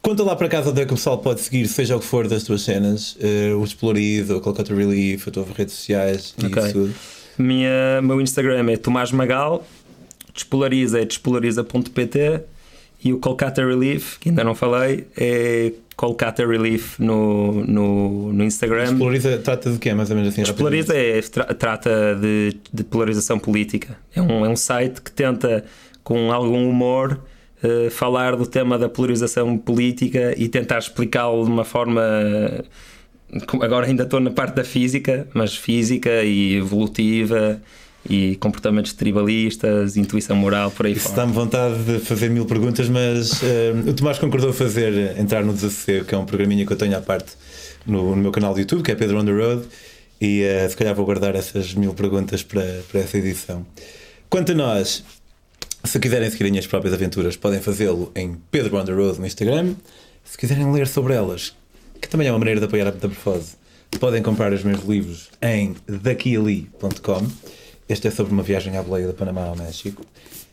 Conta 0.02 0.23
lá 0.23 0.36
para 0.36 0.47
casa 0.47 0.69
onde 0.69 0.82
é 0.82 0.86
que 0.86 0.93
o 0.93 0.95
pessoal 0.95 1.17
pode 1.17 1.41
seguir, 1.41 1.67
seja 1.67 1.95
o 1.97 2.00
que 2.00 2.06
for 2.06 2.28
das 2.28 2.43
tuas 2.43 2.62
cenas, 2.62 3.17
eh, 3.19 3.54
o 3.54 3.63
Explorido, 3.63 4.38
o 4.38 4.41
Calcutta 4.41 4.73
Relief, 4.73 5.28
a 5.28 5.32
tua 5.32 5.45
redes 5.58 5.73
sociais 5.73 6.34
e 6.41 6.45
Ok. 6.45 6.63
isso 6.63 6.71
tudo. 6.73 6.93
Minha, 7.38 8.02
meu 8.02 8.21
Instagram 8.21 8.69
é 8.71 8.78
Tomás 8.78 9.12
Magal, 9.12 9.65
Despolariza 10.34 11.02
é 11.02 11.06
despolariza.pt 11.06 12.41
e 13.04 13.12
o 13.13 13.17
Kolkata 13.19 13.65
Relief, 13.65 14.17
que 14.19 14.30
ainda 14.30 14.43
não 14.43 14.54
falei, 14.56 15.06
é 15.17 15.71
Kolkata 15.98 16.46
Relief 16.46 17.00
no, 17.00 17.66
no, 17.66 18.32
no 18.32 18.44
Instagram. 18.44 18.92
Exploriza 18.92 19.38
trata 19.40 19.72
de 19.72 19.80
quê, 19.80 19.94
mais 19.96 20.10
ou 20.12 20.16
menos 20.16 20.32
assim? 20.32 20.44
Despolariza 20.44 20.96
é, 20.96 21.20
tra- 21.22 21.54
trata 21.56 22.16
de, 22.16 22.56
de 22.72 22.84
polarização 22.84 23.40
política. 23.40 23.98
É 24.16 24.22
um, 24.22 24.46
é 24.46 24.50
um 24.50 24.56
site 24.56 25.02
que 25.02 25.12
tenta, 25.12 25.66
com 26.04 26.32
algum 26.32 26.70
humor, 26.70 27.20
eh, 27.64 27.90
falar 27.90 28.36
do 28.36 28.46
tema 28.46 28.78
da 28.78 28.88
polarização 28.88 29.58
política 29.58 30.36
e 30.38 30.48
tentar 30.48 30.78
explicá-lo 30.78 31.44
de 31.44 31.50
uma 31.50 31.66
forma. 31.66 32.02
Agora 33.60 33.88
ainda 33.88 34.04
estou 34.04 34.20
na 34.20 34.30
parte 34.30 34.56
da 34.56 34.64
física, 34.64 35.28
mas 35.34 35.56
física 35.56 36.24
e 36.24 36.58
evolutiva 36.58 37.60
e 38.10 38.36
comportamentos 38.38 38.93
tribalistas, 38.93 39.98
intuição 39.98 40.36
moral, 40.36 40.72
por 40.72 40.86
aí 40.86 40.93
Isso 40.93 41.10
fora. 41.10 41.15
dá-me 41.17 41.34
vontade 41.34 41.84
de 41.84 42.00
fazer 42.00 42.30
mil 42.30 42.46
perguntas, 42.46 42.88
mas 42.89 43.43
eh, 43.43 43.74
o 43.88 43.93
Tomás 43.93 44.17
concordou 44.17 44.54
fazer 44.54 45.17
entrar 45.20 45.43
no 45.43 45.54
Desafio, 45.54 46.06
que 46.06 46.15
é 46.15 46.17
um 46.17 46.26
programinha 46.26 46.65
que 46.65 46.72
eu 46.72 46.78
tenho 46.78 46.98
à 46.98 47.02
parte 47.02 47.34
no, 47.86 48.15
no 48.15 48.22
meu 48.22 48.32
canal 48.32 48.54
do 48.54 48.60
YouTube, 48.60 48.82
que 48.84 48.91
é 48.91 48.96
Pedro 48.96 49.20
on 49.20 49.26
the 49.26 49.32
Road, 49.32 49.65
e 50.22 50.41
eh, 50.41 50.67
se 50.70 50.78
calhar 50.78 50.96
vou 50.96 51.06
guardar 51.06 51.36
essas 51.36 51.74
mil 51.74 51.93
perguntas 51.93 52.43
para, 52.43 52.82
para 52.89 53.02
essa 53.02 53.17
edição. 53.17 53.65
Quanto 54.30 54.52
a 54.52 54.56
nós, 54.56 55.04
se 55.84 56.00
quiserem 56.00 56.30
seguir 56.30 56.46
as 56.46 56.52
minhas 56.52 56.67
próprias 56.67 56.93
aventuras, 56.93 57.36
podem 57.36 57.60
fazê-lo 57.62 58.12
em 58.15 58.38
Pedro 58.52 58.78
on 58.78 58.86
the 58.86 58.93
Road 58.93 59.20
no 59.20 59.26
Instagram. 59.26 59.76
Se 60.24 60.38
quiserem 60.38 60.72
ler 60.72 60.88
sobre 60.88 61.13
elas, 61.13 61.56
que 62.02 62.08
também 62.10 62.28
é 62.28 62.32
uma 62.32 62.39
maneira 62.39 62.60
de 62.60 62.65
apoiar 62.65 62.88
a 62.88 62.91
Metamorfose, 62.91 63.56
podem 64.00 64.22
comprar 64.22 64.52
os 64.54 64.63
meus 64.63 64.84
livros 64.84 65.30
em 65.41 65.76
daquiali.com. 65.88 67.28
Este 67.89 68.10
é 68.10 68.12
sobre 68.12 68.34
uma 68.34 68.43
viagem 68.43 68.76
à 68.76 68.84
boleia 68.84 69.08
da 69.08 69.13
Panamá 69.13 69.45
ao 69.45 69.56
México. 69.56 70.04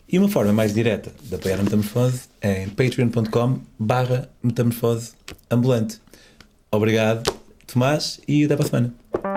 E 0.09 0.19
uma 0.19 0.29
forma 0.29 0.53
mais 0.53 0.73
direta 0.73 1.11
de 1.21 1.35
apoiar 1.35 1.59
a 1.59 1.63
Metamorfose 1.65 2.23
é 2.41 2.63
em 2.63 2.69
patreon.com 2.69 3.59
barra 3.77 4.29
metamorfose 4.43 5.13
ambulante. 5.51 6.01
Obrigado, 6.71 7.29
Tomás, 7.67 8.21
e 8.29 8.45
até 8.45 8.55
para 8.55 8.67
a 8.67 8.69
semana. 8.69 9.34